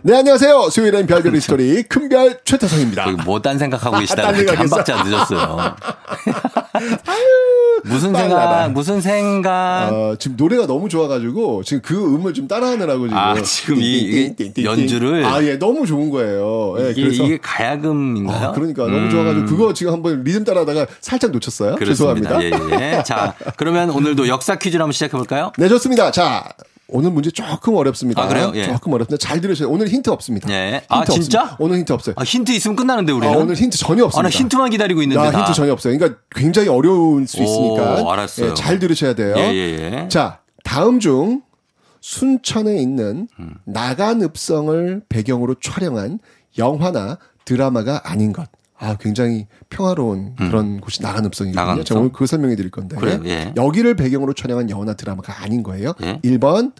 [0.07, 0.68] 네, 안녕하세요.
[0.68, 3.11] 수요일엔 별별 history 큰별 최태성입니다.
[3.24, 4.68] 뭐딴 생각하고 계시다가 딴 이렇게 한.
[4.68, 5.74] 박자 늦었어요.
[7.84, 8.68] 무슨 생각, 빨라라.
[8.68, 9.88] 무슨 생각.
[9.90, 13.16] 어, 지금 노래가 너무 좋아가지고 지금 그 음을 좀 따라하느라고 지금.
[13.16, 14.34] 아, 지금 이-.
[14.62, 15.24] 연주를?
[15.24, 16.74] 아, 예, 너무 좋은 거예요.
[16.80, 17.24] 예, 이게, 그래서.
[17.24, 18.48] 이게 가야금인가요?
[18.48, 18.92] 아, 그러니까 음.
[18.92, 21.76] 너무 좋아가지고 그거 지금 한번 리듬 따라하다가 살짝 놓쳤어요.
[21.76, 22.38] 그렇습니다.
[22.38, 22.78] 죄송합니다.
[22.82, 23.02] 예, 예.
[23.05, 25.50] 자, 그러면 오늘도 역사 퀴즈를 한번 시작해 볼까요?
[25.57, 26.11] 네, 좋습니다.
[26.11, 26.44] 자,
[26.89, 28.22] 오늘 문제 조금 어렵습니다.
[28.22, 28.53] 아, 그래요?
[28.55, 28.64] 예.
[28.66, 29.26] 조금 어렵습니다.
[29.26, 30.51] 잘 들으셔야 오늘 힌트 없습니다.
[30.51, 30.72] 예.
[30.82, 31.22] 힌트 아, 없습니다.
[31.22, 31.57] 진짜?
[31.59, 32.14] 오늘 힌트 없어요.
[32.18, 33.35] 아, 힌트 있으면 끝나는데 우리는.
[33.35, 34.20] 아, 오늘 힌트 전혀 없습니다.
[34.20, 35.22] 아, 나 힌트만 기다리고 있는데.
[35.24, 35.39] 야, 다.
[35.41, 35.97] 힌트 전혀 없어요.
[35.97, 38.51] 그러니까 굉장히 어려울 수 오, 있으니까 알았어요.
[38.51, 39.35] 예, 잘 들으셔야 돼요.
[39.37, 40.09] 예, 예, 예.
[40.09, 41.43] 자, 다음 중
[42.01, 43.55] 순천에 있는 음.
[43.64, 46.18] 나간 읍성을 배경으로 촬영한
[46.59, 48.47] 영화나 드라마가 아닌 것
[48.85, 51.61] 아, 굉장히 평화로운 그런 곳이 나간읍성이거든요.
[51.61, 51.85] 나간읍성?
[51.85, 52.97] 제가 오늘 그거 설명해 드릴 건데.
[52.97, 53.20] 그래요?
[53.24, 53.55] 예.
[53.57, 55.95] 여기를 배경으로 촬영한 영화나 드라마가 아닌 거예요.
[56.03, 56.20] 예.
[56.22, 56.72] 1번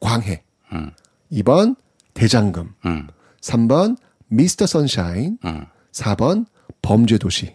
[0.00, 0.42] 광해.
[0.72, 0.90] 음.
[1.30, 1.76] 2번
[2.14, 2.70] 대장금.
[2.86, 3.08] 음.
[3.42, 5.38] 3번 미스터 선샤인.
[5.44, 5.66] 음.
[5.92, 6.46] 4번
[6.80, 7.54] 범죄 도시.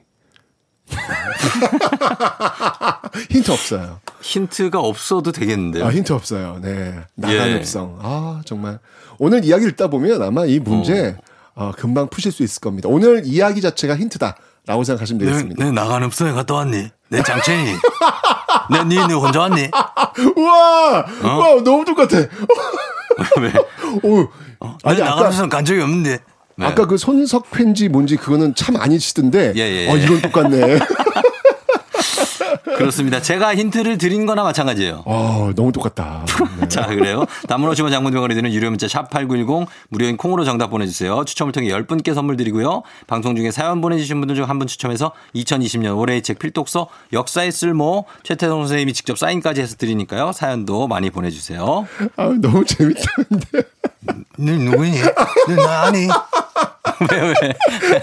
[3.29, 3.99] 힌트 없어요.
[4.21, 5.85] 힌트가 없어도 되겠는데요.
[5.85, 6.59] 아, 힌트 없어요.
[6.61, 6.95] 네.
[7.15, 7.99] 나간읍성.
[8.01, 8.79] 아, 정말.
[9.17, 11.17] 오늘 이야기 읽다 보면 아마 이 문제
[11.59, 12.87] 어, 금방 푸실 수 있을 겁니다.
[12.87, 15.61] 오늘 이야기 자체가 힌트다라고 생각하시면 되겠습니다.
[15.61, 16.87] 내 나간읍성에 갔다 왔니?
[17.09, 17.75] 내 장첸이.
[18.71, 19.69] 내 니, 니 혼자 왔니?
[20.37, 21.05] 우와!
[21.21, 22.15] 우와, 너무 똑같아.
[23.41, 23.51] 왜?
[24.03, 24.29] 오,
[24.85, 26.19] 아니, 나간읍성 간 적이 없는데.
[26.55, 26.65] 네.
[26.65, 29.51] 아까 그 손석회인지 뭔지 그거는 참 아니시던데.
[29.57, 30.03] 예, 예, 어, 예.
[30.03, 30.79] 이건 똑같네.
[32.63, 33.21] 그렇습니다.
[33.21, 35.03] 제가 힌트를 드린 거나 마찬가지예요.
[35.05, 36.25] 어, 너무 똑같다.
[36.69, 37.25] 자, 그래요.
[37.47, 41.23] 단문 50원 장문병원에 드는 유료 문자 샵8910 무료인 콩으로 정답 보내주세요.
[41.25, 42.83] 추첨을 통해 10분께 선물 드리고요.
[43.07, 48.05] 방송 중에 사연 보내주신 분들 중 한 분 추첨해서 2020년 올해의 책 필독서 역사의 쓸모
[48.23, 50.31] 최태성 선생님이 직접 사인까지 해서 드리니까요.
[50.33, 51.87] 사연도 많이 보내주세요.
[52.17, 53.61] 아, 너무 재밌다는데.
[54.37, 54.91] 너 누구니?
[55.49, 56.07] 너나 아니?
[57.11, 57.53] 왜, 왜?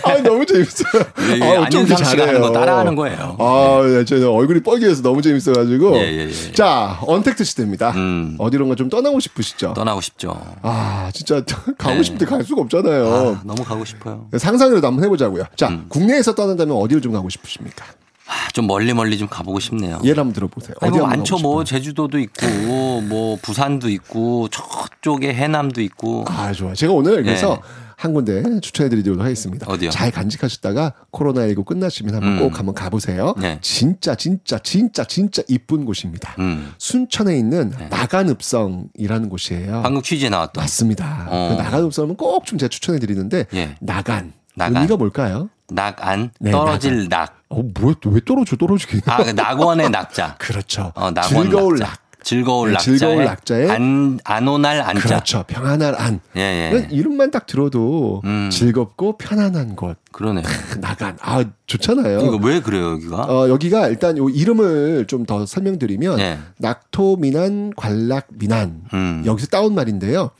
[0.04, 1.02] 아, 너무 재밌어요.
[1.38, 2.40] 예, 아, 안윤상 씨가 하는 잘해요.
[2.40, 3.36] 거 따라하는 거예요.
[3.38, 4.04] 아, 네.
[4.04, 4.16] 저
[4.46, 5.96] 얼굴이 뻘개져서 너무 재밌어가지고.
[5.96, 6.52] 예, 예, 예.
[6.52, 7.90] 자, 언택트 시대입니다.
[7.90, 8.36] 음.
[8.38, 9.74] 어디론가 좀 떠나고 싶으시죠?
[9.74, 10.40] 떠나고 싶죠.
[10.62, 11.42] 아, 진짜
[11.76, 12.02] 가고 네.
[12.02, 13.06] 싶은데 갈 수가 없잖아요.
[13.08, 14.28] 아, 너무 가고 싶어요.
[14.36, 15.44] 상상이라도 한번 해보자고요.
[15.56, 15.86] 자, 음.
[15.88, 17.84] 국내에서 떠난다면 어디를 좀 가고 싶으십니까?
[18.28, 20.00] 아, 좀 멀리 멀리 좀 가보고 싶네요.
[20.02, 20.74] 예를 한번 들어보세요.
[20.80, 21.38] 아니, 어디 뭐 많죠.
[21.38, 26.24] 뭐 제주도도 있고 뭐 부산도 있고 저쪽에 해남도 있고.
[26.28, 26.74] 아, 좋아요.
[26.74, 27.85] 제가 오늘 그래서 네.
[27.96, 29.66] 한 군데 추천해드리도록 하겠습니다.
[29.68, 29.90] 어디요?
[29.90, 32.38] 잘 간직하셨다가 코로나19 끝나시면 한번 음.
[32.40, 33.34] 꼭 한번 가보세요.
[33.38, 33.58] 네.
[33.62, 36.34] 진짜 진짜 진짜 진짜 이쁜 곳입니다.
[36.38, 36.72] 음.
[36.78, 39.80] 순천에 있는 나간읍성이라는 곳이에요.
[39.82, 40.62] 방금 퀴즈에 나왔던.
[40.62, 41.26] 맞습니다.
[41.30, 41.54] 어.
[41.56, 43.74] 그 나간읍성은 꼭 좀 제가 추천해드리는데 예.
[43.80, 44.32] 나간.
[44.54, 44.76] 나간.
[44.76, 45.48] 의미가 뭘까요?
[45.68, 47.40] 낙안 네, 떨어질 낙.
[47.48, 49.00] 어, 뭐야, 왜 떨어져, 떨어지긴.
[49.06, 50.36] 아, 그 낙원의 낙자.
[50.38, 50.92] 그렇죠.
[50.94, 51.90] 어, 낙원 즐거울 낙자.
[51.92, 52.05] 낙.
[52.26, 55.00] 즐거울 네, 낙자에, 즐거울 낙자에 안 안오날 안자.
[55.00, 55.44] 그렇죠.
[55.46, 56.18] 평안할 안.
[56.36, 56.70] 예, 예.
[56.76, 58.50] 이건 이름만 딱 들어도 음.
[58.50, 59.96] 즐겁고 편안한 곳.
[60.10, 60.42] 그러네.
[60.80, 61.16] 나간.
[61.20, 62.18] 아, 좋잖아요.
[62.22, 63.16] 이거 왜 그래요, 여기가?
[63.22, 66.38] 어, 여기가 일단 요 이름을 좀 더 설명드리면 예.
[66.58, 69.22] 낙토 미난 관락 미난 음.
[69.24, 70.30] 여기서 따온 말인데요.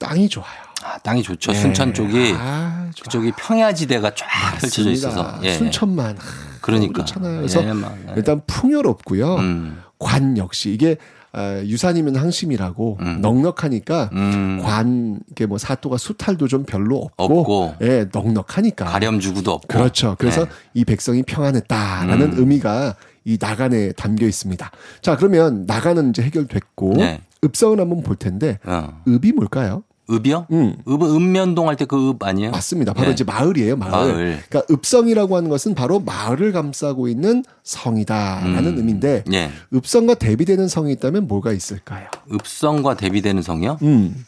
[0.00, 0.48] 땅이 좋아요.
[0.82, 1.52] 아, 땅이 좋죠.
[1.52, 1.60] 네.
[1.60, 4.26] 순천 쪽이 아, 그쪽이 평야지대가 쫙
[4.60, 4.90] 펼쳐져 맞습니다.
[4.92, 5.38] 있어서.
[5.44, 5.54] 예.
[5.54, 6.18] 순천만.
[6.60, 6.92] 그러니까.
[7.04, 7.36] 그렇잖아요.
[7.38, 8.14] 그래서 예, 막, 예.
[8.16, 9.36] 일단 풍요롭고요.
[9.36, 9.82] 음.
[10.00, 10.96] 관 역시 이게
[11.32, 13.20] 어, 유산이면 항심이라고 음.
[13.20, 14.60] 넉넉하니까 음.
[14.62, 17.74] 관 이게 뭐 사토가 수탈도 좀 별로 없고, 없고.
[17.82, 19.68] 예 넉넉하니까 가렴주구도 없고.
[19.68, 20.16] 그렇죠.
[20.18, 20.50] 그래서 네.
[20.74, 22.38] 이 백성이 평안했다라는 음.
[22.38, 24.70] 의미가 이 나간에 담겨 있습니다.
[25.02, 27.20] 자 그러면 나간은 이제 해결됐고 네.
[27.44, 29.02] 읍성을 한번 볼 텐데 어.
[29.06, 29.82] 읍이 뭘까요?
[30.10, 30.46] 읍이요?
[30.50, 30.76] 음.
[30.88, 32.50] 읍은 읍면동 할 때 그 읍 아니에요?
[32.50, 32.92] 맞습니다.
[32.94, 33.12] 바로 예.
[33.12, 33.90] 이제 마을이에요, 마을.
[33.90, 34.42] 마을.
[34.48, 38.78] 그러니까 읍성이라고 하는 것은 바로 마을을 감싸고 있는 성이다라는 음.
[38.78, 39.50] 의미인데 예.
[39.74, 42.08] 읍성과 대비되는 성이 있다면 뭐가 있을까요?
[42.32, 43.78] 읍성과 대비되는 성이요?
[43.82, 44.24] 음.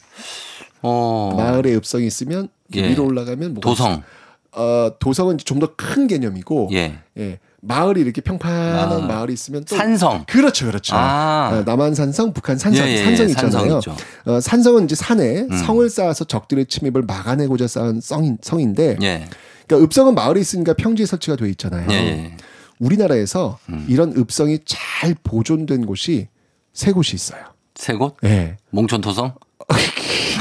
[0.83, 1.35] 어.
[1.37, 2.89] 마을에 읍성이 있으면 예.
[2.89, 4.03] 위로 올라가면 도성.
[4.53, 6.99] 어, 도성은 좀 더 큰 개념이고 예.
[7.19, 7.39] 예.
[7.63, 8.99] 마을이 이렇게 평판한 아.
[9.07, 10.25] 마을이 있으면 또 산성.
[10.27, 10.97] 그렇죠, 그렇죠.
[10.97, 11.51] 아.
[11.53, 13.81] 어, 남한 산성, 북한 산성, 예, 예, 산성 예, 있잖아요.
[13.81, 13.97] 산성.
[14.27, 15.57] 어, 산성은 이제 산에 음.
[15.57, 19.27] 성을 쌓아서 적들의 침입을 막아내고자 쌓은 성인, 성인데, 예.
[19.67, 21.87] 그러니까 읍성은 마을에 있으니까 평지에 설치가 돼 있잖아요.
[21.91, 22.37] 예, 예.
[22.79, 23.87] 우리나라에서 음.
[23.89, 26.29] 이런 읍성이 잘 보존된 곳이
[26.73, 27.45] 세 곳이 있어요.
[27.75, 28.17] 세 곳?
[28.25, 28.57] 예.
[28.71, 29.35] 몽촌토성?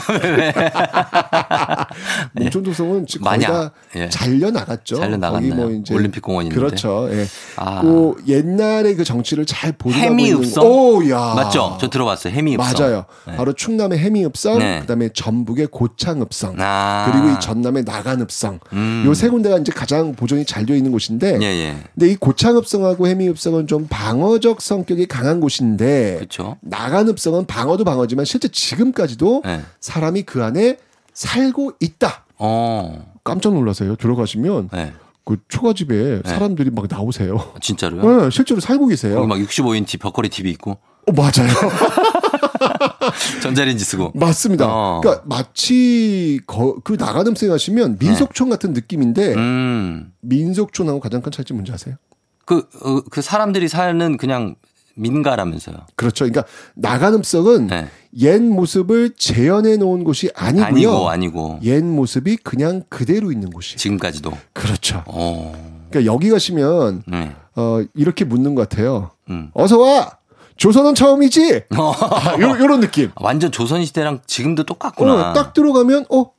[2.33, 4.09] 몽촌도성은 지금 많이 다 예.
[4.09, 4.97] 잘려 나갔죠.
[4.97, 5.81] 잘려 나갔나요?
[5.91, 6.59] 올림픽 공원 있는데.
[6.59, 7.09] 그렇죠.
[7.11, 7.25] 예.
[7.55, 7.81] 아.
[7.81, 10.65] 그 옛날의 그 정치를 잘 보존하고 해미 있는 읍성?
[10.65, 11.33] 오, 야.
[11.35, 11.77] 맞죠?
[11.79, 12.33] 저 들어봤어요.
[12.33, 12.73] 해미 읍성.
[12.73, 13.05] 맞아요.
[13.27, 13.35] 네.
[13.35, 14.79] 바로 충남의 해미읍성, 네.
[14.81, 17.09] 그다음에 전북의 고창읍성, 아.
[17.11, 18.59] 그리고 이 전남의 나간읍성.
[18.73, 19.03] 음.
[19.05, 21.75] 요세 군데가 이제 가장 보존이 잘 되어 있는 곳인데, 예, 예.
[21.93, 26.57] 근데 이 고창읍성하고 해미읍성은 좀 방어적 성격이 강한 곳인데, 그렇죠.
[26.61, 29.61] 나간읍성은 방어도 방어지만 실제 지금까지도 네.
[29.99, 30.77] 사람이 그 안에
[31.13, 32.25] 살고 있다.
[32.37, 33.13] 어.
[33.23, 33.97] 깜짝 놀라세요.
[33.97, 34.93] 들어가시면 네.
[35.25, 36.29] 그 초가집에 네.
[36.29, 37.53] 사람들이 막 나오세요.
[37.61, 38.23] 진짜로요?
[38.23, 39.15] 네, 실제로 살고 계세요.
[39.15, 41.49] 거기 막 65인치 벽걸이 TV 있고 어, 맞아요.
[43.43, 44.13] 전자레인지 쓰고.
[44.15, 44.67] 맞습니다.
[44.69, 45.01] 어.
[45.01, 49.35] 그러니까 마치 거, 그 나가늠생 하시면 민속촌 같은 느낌인데 네.
[49.35, 50.13] 음.
[50.21, 51.95] 민속촌하고 가장 큰 차이점 뭔지 아세요?
[52.45, 54.55] 그, 어, 그 사람들이 사는 그냥
[54.99, 55.75] 민가라면서요.
[55.95, 56.25] 그렇죠.
[56.25, 56.43] 그러니까
[56.75, 57.87] 나가늠성은 네.
[58.19, 60.67] 옛 모습을 재현해 놓은 곳이 아니고요.
[60.67, 61.59] 아니고, 아니고.
[61.63, 63.77] 옛 모습이 그냥 그대로 있는 곳이.
[63.77, 64.31] 지금까지도.
[64.53, 65.03] 그렇죠.
[65.07, 65.87] 어.
[65.89, 67.35] 그러니까 여기 가시면 네.
[67.55, 69.11] 어, 이렇게 묻는 것 같아요.
[69.29, 69.49] 음.
[69.53, 70.11] 어서 와.
[70.57, 71.63] 조선은 처음이지.
[71.71, 73.11] 아, 요, 요런 느낌.
[73.15, 75.29] 완전 조선 시대랑 지금도 똑같구나.
[75.29, 76.31] 어, 딱 들어가면 어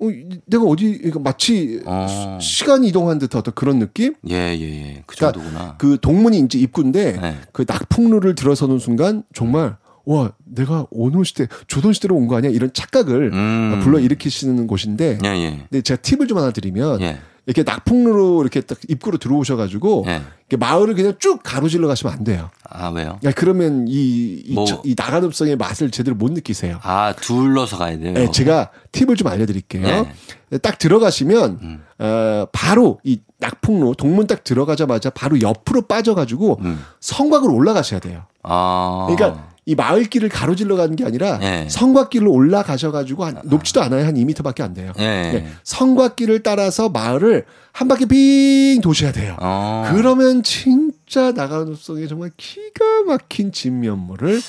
[0.00, 0.06] 어,
[0.46, 2.38] 내가 어디 그러니까 마치 어.
[2.40, 4.14] 시간 이동한 듯한 어떤 그런 느낌?
[4.28, 5.02] 예, 예, 예.
[5.06, 5.74] 그 그러니까 정도구나.
[5.78, 7.36] 그 동문이 이제 입구인데 네.
[7.52, 9.76] 그 낙풍루를 들어서는 순간 정말
[10.06, 13.80] 와 내가 어느 시대 조선 시대로 온 거 아니야 이런 착각을 음.
[13.82, 15.50] 불러 일으키시는 곳인데 예, 예.
[15.70, 17.18] 근데 제가 팁을 좀 하나 드리면 예.
[17.46, 20.22] 이렇게 낙풍루로 이렇게 딱 입구로 들어오셔가지고 예.
[20.48, 22.50] 이렇게 마을을 그냥 쭉 가로질러 가시면 안 돼요.
[22.68, 23.18] 아, 왜요?
[23.24, 24.64] 야, 그러면 이, 이, 뭐.
[24.84, 26.78] 이 나가능성의 맛을 제대로 못 느끼세요.
[26.82, 28.12] 아, 둘러서 가야 돼요.
[28.12, 29.82] 네, 제가 팁을 좀 알려드릴게요.
[30.50, 30.58] 네.
[30.58, 31.84] 딱 들어가시면 음.
[31.98, 36.84] 어, 바로 이 낙풍로 동문 딱 들어가자마자 바로 옆으로 빠져가지고 음.
[37.00, 38.24] 성곽으로 올라가셔야 돼요.
[38.42, 39.06] 아.
[39.08, 41.68] 그러니까 이 마을길을 가로질러 가는 게 아니라 네.
[41.68, 44.06] 성곽길로 올라가셔가지고 한, 높지도 않아요.
[44.06, 44.92] 한 2m밖에 안 돼요.
[44.98, 45.02] 예.
[45.02, 49.36] 네, 성곽길을 따라서 마을을 한 바퀴 빙 도셔야 돼요.
[49.40, 49.88] 어.
[49.92, 54.40] 그러면 진짜 나가능성에 정말 기가 막힌 진면모를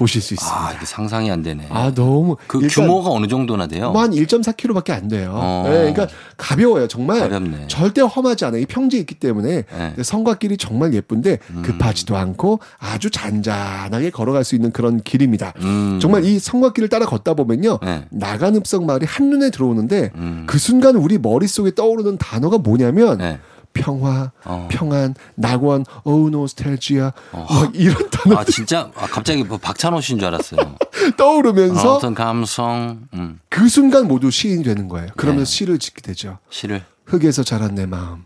[0.00, 0.68] 보실 수 있습니다.
[0.68, 1.66] 아, 이게 상상이 안 되네.
[1.68, 3.92] 아, 너무 그 규모가 어느 정도나 돼요?
[3.92, 5.32] 뭐한 1.4km밖에 안 돼요.
[5.34, 5.64] 어.
[5.66, 6.88] 네, 그러니까 가벼워요.
[6.88, 7.66] 정말 가볍네.
[7.68, 8.62] 절대 험하지 않아요.
[8.62, 10.02] 이 평지에 있기 때문에 네.
[10.02, 11.62] 성곽길이 정말 예쁜데 음.
[11.62, 15.52] 급하지도 않고 아주 잔잔하게 걸어갈 수 있는 그런 길입니다.
[15.58, 15.98] 음.
[16.00, 17.78] 정말 이 성곽길을 따라 걷다 보면요.
[17.82, 18.06] 네.
[18.08, 20.44] 나간읍성 마을이 한눈에 들어오는데 음.
[20.46, 23.38] 그 순간 우리 머릿속에 떠오르는 단어가 뭐냐면 네.
[23.72, 24.68] 평화, 어.
[24.70, 27.46] 평안, 낙원, 어우 노스텔지아 어.
[27.48, 30.76] 막 이런 단어 아, 진짜 아, 갑자기 뭐 박찬호 씨인 줄 알았어요.
[31.16, 35.08] 떠오르면서 어 떤 감성, 음, 그 순간 모두 시인이 되는 거예요.
[35.16, 35.56] 그러면서 네.
[35.56, 36.38] 시를 짓게 되죠.
[36.50, 36.82] 시를.
[37.06, 38.24] 흙에서 자란 내 마음,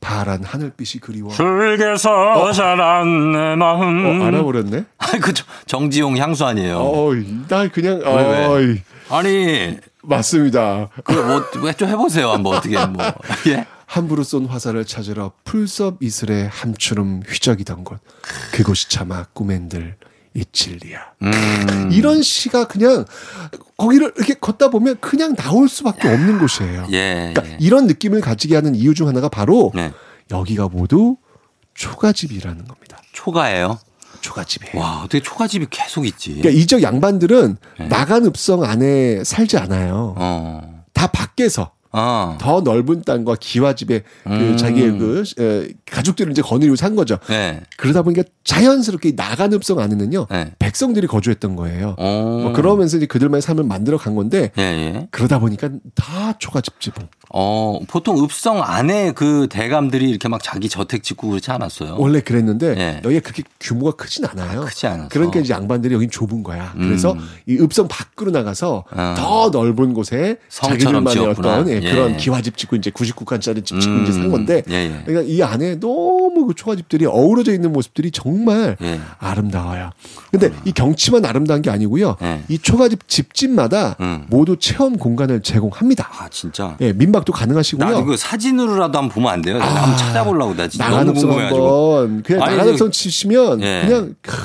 [0.00, 1.30] 파란 하늘빛이 그리워.
[1.30, 4.20] 흙에서 자란 내 마음.
[4.22, 4.84] 어, 알아버렸네.
[4.98, 6.78] 아, 그 저- 정지용 향수 아니에요.
[6.78, 8.44] 어이, 나 그냥 왜, 왜?
[8.46, 10.88] 어이, 아니, 맞습니다.
[11.04, 13.04] 그뭐좀 해보세요, 한번 어떻게 뭐.
[13.48, 13.66] 예.
[13.90, 17.98] 함부로 쏜 화살을 찾으러 풀섭 이슬에 함추름 휘적이던 곳,
[18.52, 19.96] 그곳이 차마 꿈엔들
[20.32, 21.00] 이칠리야.
[21.22, 21.88] 음.
[21.90, 23.04] 이런 시가 그냥
[23.76, 26.86] 거기를 이렇게 걷다 보면 그냥 나올 수밖에 없는 곳이에요.
[26.92, 27.32] 예.
[27.34, 29.92] 그러니까 이런 느낌을 가지게 하는 이유 중 하나가 바로 네.
[30.30, 31.16] 여기가 모두
[31.74, 33.02] 초가집이라는 겁니다.
[33.10, 33.80] 초가예요.
[34.20, 34.80] 초가집이에요.
[34.80, 36.34] 와, 어떻게 초가집이 계속 있지?
[36.34, 37.88] 그러니까 이적 양반들은 네.
[37.88, 40.14] 나간 읍성 안에 살지 않아요.
[40.16, 40.84] 어.
[40.92, 42.38] 다 밖에서 어.
[42.40, 44.56] 더 넓은 땅과 기와집에 그 음.
[44.56, 47.18] 자기의 그 에, 가족들을 이제 거느리고 산 거죠.
[47.28, 47.60] 네.
[47.76, 50.52] 그러다 보니까 자연스럽게 나간 읍성 안에는요 네.
[50.58, 51.94] 백성들이 거주했던 거예요.
[51.98, 52.40] 어.
[52.42, 55.08] 뭐 그러면서 이제 그들만의 삶을 만들어 간 건데 예, 예.
[55.10, 57.06] 그러다 보니까 다 초가집 지붕.
[57.32, 61.96] 어, 보통 읍성 안에 그 대감들이 이렇게 막 자기 저택 짓고 그렇지 않았어요?
[61.98, 63.02] 원래 그랬는데 예.
[63.04, 64.62] 여기가 그렇게 규모가 크진 않아요.
[64.62, 65.08] 크지 않아서.
[65.10, 66.72] 그러니까 이제 양반들이 여긴 좁은 거야.
[66.76, 67.20] 그래서 음.
[67.46, 69.14] 이 읍성 밖으로 나가서 어.
[69.16, 71.52] 더 넓은 곳에 자기들만의 지었구나.
[71.52, 71.90] 어떤 예, 예.
[71.90, 74.02] 그런 기와집 짓고 이제 99칸짜리 집 짓고 음.
[74.02, 75.02] 이제 산 건데 예, 예.
[75.04, 79.00] 그러니까 이 안에 너무 그 초가집들이 어우러져 있는 모습들이 정말 예.
[79.18, 79.90] 아름다워요.
[80.30, 82.16] 근데 이 경치만 아름다운 게 아니고요.
[82.22, 82.42] 예.
[82.48, 84.26] 이 초가집 집집마다 음.
[84.28, 86.08] 모두 체험 공간을 제공합니다.
[86.18, 86.76] 아, 진짜.
[86.80, 87.88] 예, 민박도 가능하시고요.
[87.88, 89.58] 나 이거 사진으로라도 한번 보면 안 돼요?
[89.60, 91.96] 아, 한번 찾아보려고 나 진짜 너무 궁금해가지고.
[91.96, 93.84] 한번 그냥 나간읍성 저- 치시면 예.
[93.86, 94.36] 그냥 크,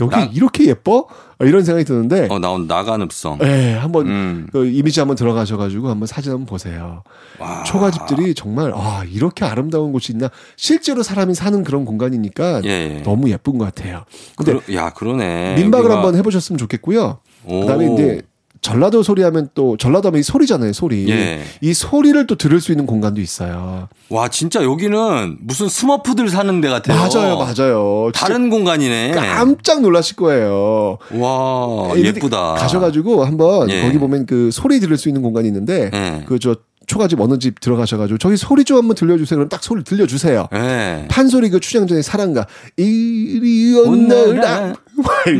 [0.00, 1.06] 여기 나- 이렇게 예뻐?
[1.46, 3.38] 이런 생각이 드는데 어, 나온 나간 읍성.
[3.42, 4.46] 예, 한번 음.
[4.52, 7.02] 그 이미지 한번 들어가셔가지고 한번 사진 한번 보세요.
[7.38, 7.62] 와.
[7.64, 10.30] 초가집들이 정말 아 이렇게 아름다운 곳이 있나?
[10.56, 12.68] 실제로 사람이 사는 그런 공간이니까 예,
[12.98, 13.02] 예.
[13.02, 14.04] 너무 예쁜 것 같아요.
[14.36, 15.54] 근데 그러, 야, 그러네.
[15.56, 17.18] 민박을 여기가- 한번 해보셨으면 좋겠고요.
[17.44, 17.60] 오.
[17.60, 18.22] 그다음에 이제
[18.62, 21.10] 전라도 소리 하면 또 전라도 하면 이 소리잖아요, 소리.
[21.10, 21.42] 예.
[21.60, 23.88] 이 소리를 또 들을 수 있는 공간도 있어요.
[24.08, 26.96] 와, 진짜 여기는 무슨 스머프들 사는 데 같아요.
[26.96, 28.10] 맞아요, 맞아요.
[28.14, 29.10] 다른 공간이네.
[29.12, 30.98] 깜짝 놀라실 거예요.
[31.10, 32.54] 와, 예쁘다.
[32.54, 33.82] 가셔 가지고 한번 예.
[33.82, 36.24] 거기 보면 그 소리 들을 수 있는 공간이 있는데 예.
[36.26, 36.54] 그저
[36.92, 39.38] 초가집 어느 집 들어가셔가지고 저기 소리 좀 한번 들려주세요.
[39.38, 40.48] 그럼 딱 소리 들려주세요.
[40.54, 41.06] 예.
[41.10, 44.74] 판소리 그 춘향전의 사랑가 이리 온너라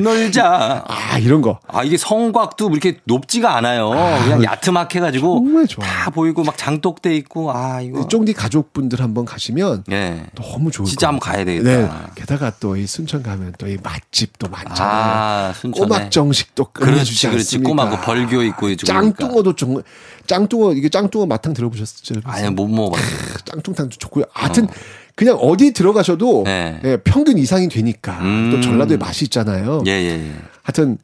[0.03, 0.85] 놀자.
[0.89, 3.91] 아 이런 거 아, 이게 성곽도 이렇게 높지가 않아요.
[3.91, 5.85] 그냥 야트막 해가지고 정말 좋아.
[5.85, 8.09] 다 보이고 막 장독대 있고, 아, 이거.
[8.09, 10.25] 쫑디 가족분들 한번 가시면 예.
[10.35, 11.09] 너무 좋을 진짜.
[11.09, 11.69] 한번 가야 되겠다.
[11.71, 11.91] 네.
[12.15, 14.91] 게다가 또 이 순천 가면 또 이 맛집도 많잖아요.
[14.91, 15.87] 아, 순천에.
[15.87, 17.57] 꼬막 정식도 그렇지, 끝내주지 그렇지.
[17.57, 17.69] 않습니까?
[17.69, 19.83] 꼬막 그 벌교 있고 짱뚱어도 정말
[20.27, 22.21] 짱뚱어 이게 짱뚱어 마탕 들어보셨죠?
[22.25, 23.39] 아니, 못 먹어봤어요.
[23.45, 24.25] 짱뚱탕도 좋고요.
[24.33, 24.69] 하여튼
[25.17, 26.81] 그냥 어디 들어가셔도 네.
[26.85, 28.51] 예, 평균 이상이 되니까 음.
[28.53, 29.83] 또 전라도에 맛이 있잖아요.
[29.87, 30.33] 예, 예, 예.
[30.63, 30.99] 하여튼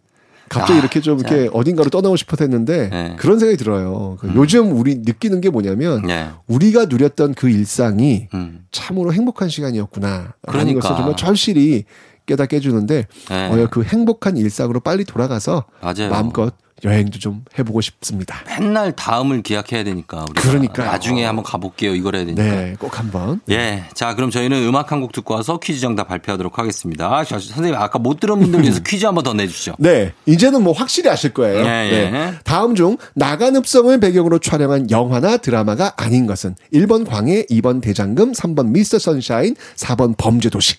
[0.49, 1.19] 갑자기 아, 이렇게 좀.
[1.19, 3.17] 이렇게 어딘가로 떠나고 싶어서 했는데 네.
[3.19, 4.17] 그런 생각이 들어요.
[4.21, 6.29] 그 요즘 우리 느끼는 게 뭐냐면 예.
[6.47, 8.65] 우리가 누렸던 그 일상이 음.
[8.71, 10.09] 참으로 행복한 시간이었구나.
[10.09, 10.81] 라는 그러니까.
[10.81, 11.85] 것을 정말 절실히
[12.27, 13.47] 깨닫게 해주는데 네.
[13.51, 16.11] 어, 그 행복한 일상으로 빨리 돌아가서 맞아요.
[16.11, 16.55] 마음껏
[16.85, 18.37] 여행도 좀 해보고 싶습니다.
[18.47, 20.87] 맨날 다음을 기약해야 되니까 우리가 그러니까요.
[20.87, 21.95] 나중에 한번 가볼게요.
[21.95, 22.43] 이걸 해야 되니까.
[22.43, 23.41] 네, 꼭 한번.
[23.51, 23.85] 예.
[23.95, 27.25] 자, 그럼 저희는 음악 한 곡 듣고 와서 퀴즈 정답 발표하도록 하겠습니다.
[27.25, 29.75] 자, 선생님 아까 못 들은 분들 위해서 퀴즈 한번 더 내주시죠.
[29.79, 31.65] 네, 이제는 뭐 확실히 아실 거예요.
[31.65, 32.11] 예, 예.
[32.11, 32.35] 네.
[32.45, 38.69] 다음 중 나간 읍성을 배경으로 촬영한 영화나 드라마가 아닌 것은 1번 광해, 2번 대장금, 3번
[38.69, 40.77] 미스터 선샤인, 4번 범죄도시.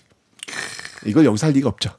[1.06, 1.92] 이걸 여기서 할 리가 없죠.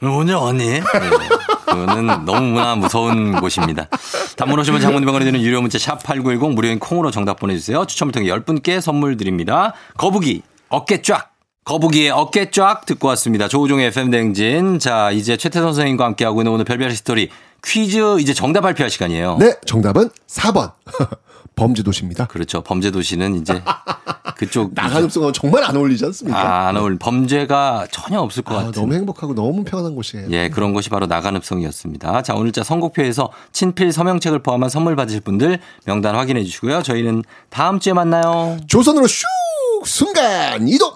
[0.00, 0.64] 뭐냐 언니?
[0.66, 0.80] 네.
[1.66, 3.88] 그거는 너무나 무서운 곳입니다.
[4.36, 7.84] 단문 오시면 장문병원에 드는 유료 문자 샵 8910 무료인 콩으로 정답 보내주세요.
[7.86, 9.74] 추첨을 통해 10분께 선물 드립니다.
[9.96, 11.32] 거북이 어깨 쫙
[11.64, 13.48] 거북이의 어깨 쫙 듣고 왔습니다.
[13.48, 14.78] 조우종의 FM 대행진.
[14.78, 17.28] 자 이제 최태성 선생님과 함께하고 있는 오늘 별별 history
[17.64, 19.38] 퀴즈 이제 정답 발표할 시간이에요.
[19.40, 20.72] 네, 정답은 4번.
[21.56, 22.26] 범죄 도시입니다.
[22.26, 22.60] 그렇죠.
[22.62, 23.60] 범죄 도시는 이제
[24.36, 26.38] 그쪽 낙안읍성은 정말 안 어울리지 않습니까?
[26.38, 28.72] 아, 안 어울 범죄가 전혀 없을 것 아, 같은.
[28.82, 30.28] 너무 행복하고 너무 편안한 곳이에요.
[30.30, 32.22] 예, 그런 것이 바로 낙안읍성이었습니다.
[32.22, 36.82] 자, 오늘자 선곡표에서 친필 서명책을 포함한 선물 받으실 분들 명단 확인해 주시고요.
[36.82, 38.58] 저희는 다음 주에 만나요.
[38.68, 39.24] 조선으로 슉
[39.86, 40.92] 순간 이동.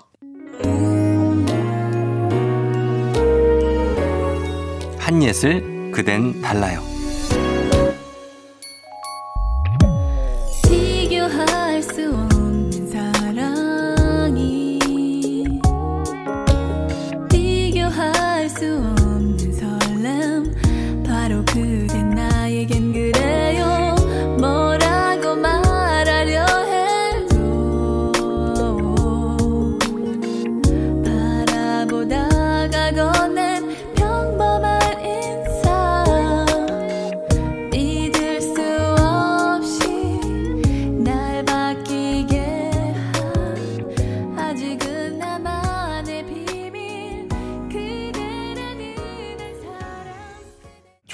[4.99, 6.90] 한예슬 그댄 달라요.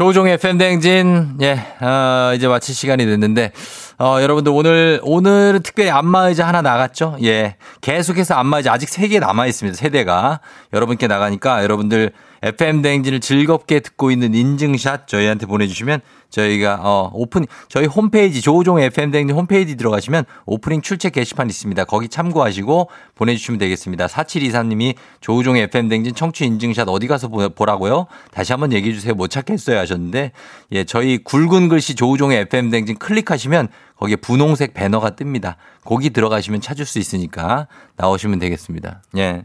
[0.07, 3.51] 조종의 팬댕진, 예, 어, 이제 마칠 시간이 됐는데,
[3.99, 7.17] 어, 여러분들 오늘, 오늘은 특별히 안마의자 하나 나갔죠?
[7.25, 7.57] 예.
[7.81, 9.77] 계속해서 안마의자 아직 세 개 남아있습니다.
[9.77, 10.39] 세대가.
[10.73, 16.01] 여러분께 나가니까 여러분들 FM댕진을 즐겁게 듣고 있는 인증샷 저희한테 보내주시면
[16.31, 21.85] 저희가, 어, 오픈, 저희 홈페이지, 조종 FM댕진 홈페이지 들어가시면 오프닝 출첵 게시판 있습니다.
[21.85, 24.07] 거기 참고하시고 보내주시면 되겠습니다.
[24.07, 28.07] 4723님이 조우종의 FM댕진 청취 인증샷 어디 가서 보- 보라고요?
[28.33, 29.15] 다시 한번 얘기해 주세요.
[29.15, 30.33] 못 찾겠어요 하셨는데,
[30.73, 35.55] 예, 저희 굵은 글씨 조우종의 FM댕진 클릭하시면 거기에 분홍색 배너가 뜹니다.
[35.85, 37.67] 거기 들어가시면 찾을 수 있으니까
[37.97, 39.03] 나오시면 되겠습니다.
[39.17, 39.45] 예.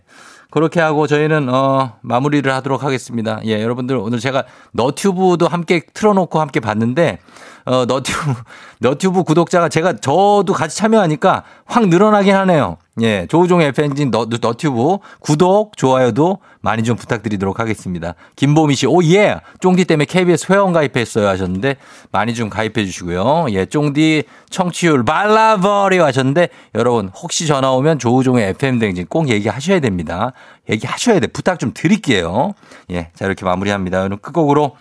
[0.51, 3.39] 그렇게 하고 저희는 어 마무리를 하도록 하겠습니다.
[3.45, 4.43] 예, 여러분들 오늘 제가
[4.73, 7.19] 너튜브도 함께 틀어놓고 함께 봤는데
[7.65, 8.33] 어 너튜브
[8.79, 12.77] 너튜브 구독자가 제가 저도 같이 참여하니까 확 늘어나긴 하네요.
[13.01, 18.15] 예, 조우종 FN진 너, 너튜브 구독 좋아요도 많이 좀 부탁드리도록 하겠습니다.
[18.35, 21.75] 김보미 씨, 오 예, 쫑디 때문에 KBS 회원 가입했어요 하셨는데
[22.11, 23.47] 많이 좀 가입해 주시고요.
[23.49, 30.33] 예, 쫑디 청취율 발라버려 하셨는데 여러분 혹시 전화 오면 조우종의 FM 댕진 꼭 얘기하셔야 됩니다.
[30.69, 31.27] 얘기하셔야 돼.
[31.27, 32.53] 부탁 좀 드릴게요.
[32.91, 34.03] 예, 자 이렇게 마무리합니다.
[34.03, 34.75] 오늘 끝곡으로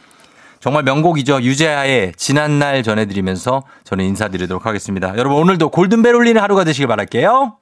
[0.60, 1.40] 정말 명곡이죠.
[1.40, 5.16] 유재하의 지난날 전해드리면서 저는 인사드리도록 하겠습니다.
[5.16, 7.59] 여러분 오늘도 골든벨 울리는 하루가 되시길 바랄게요.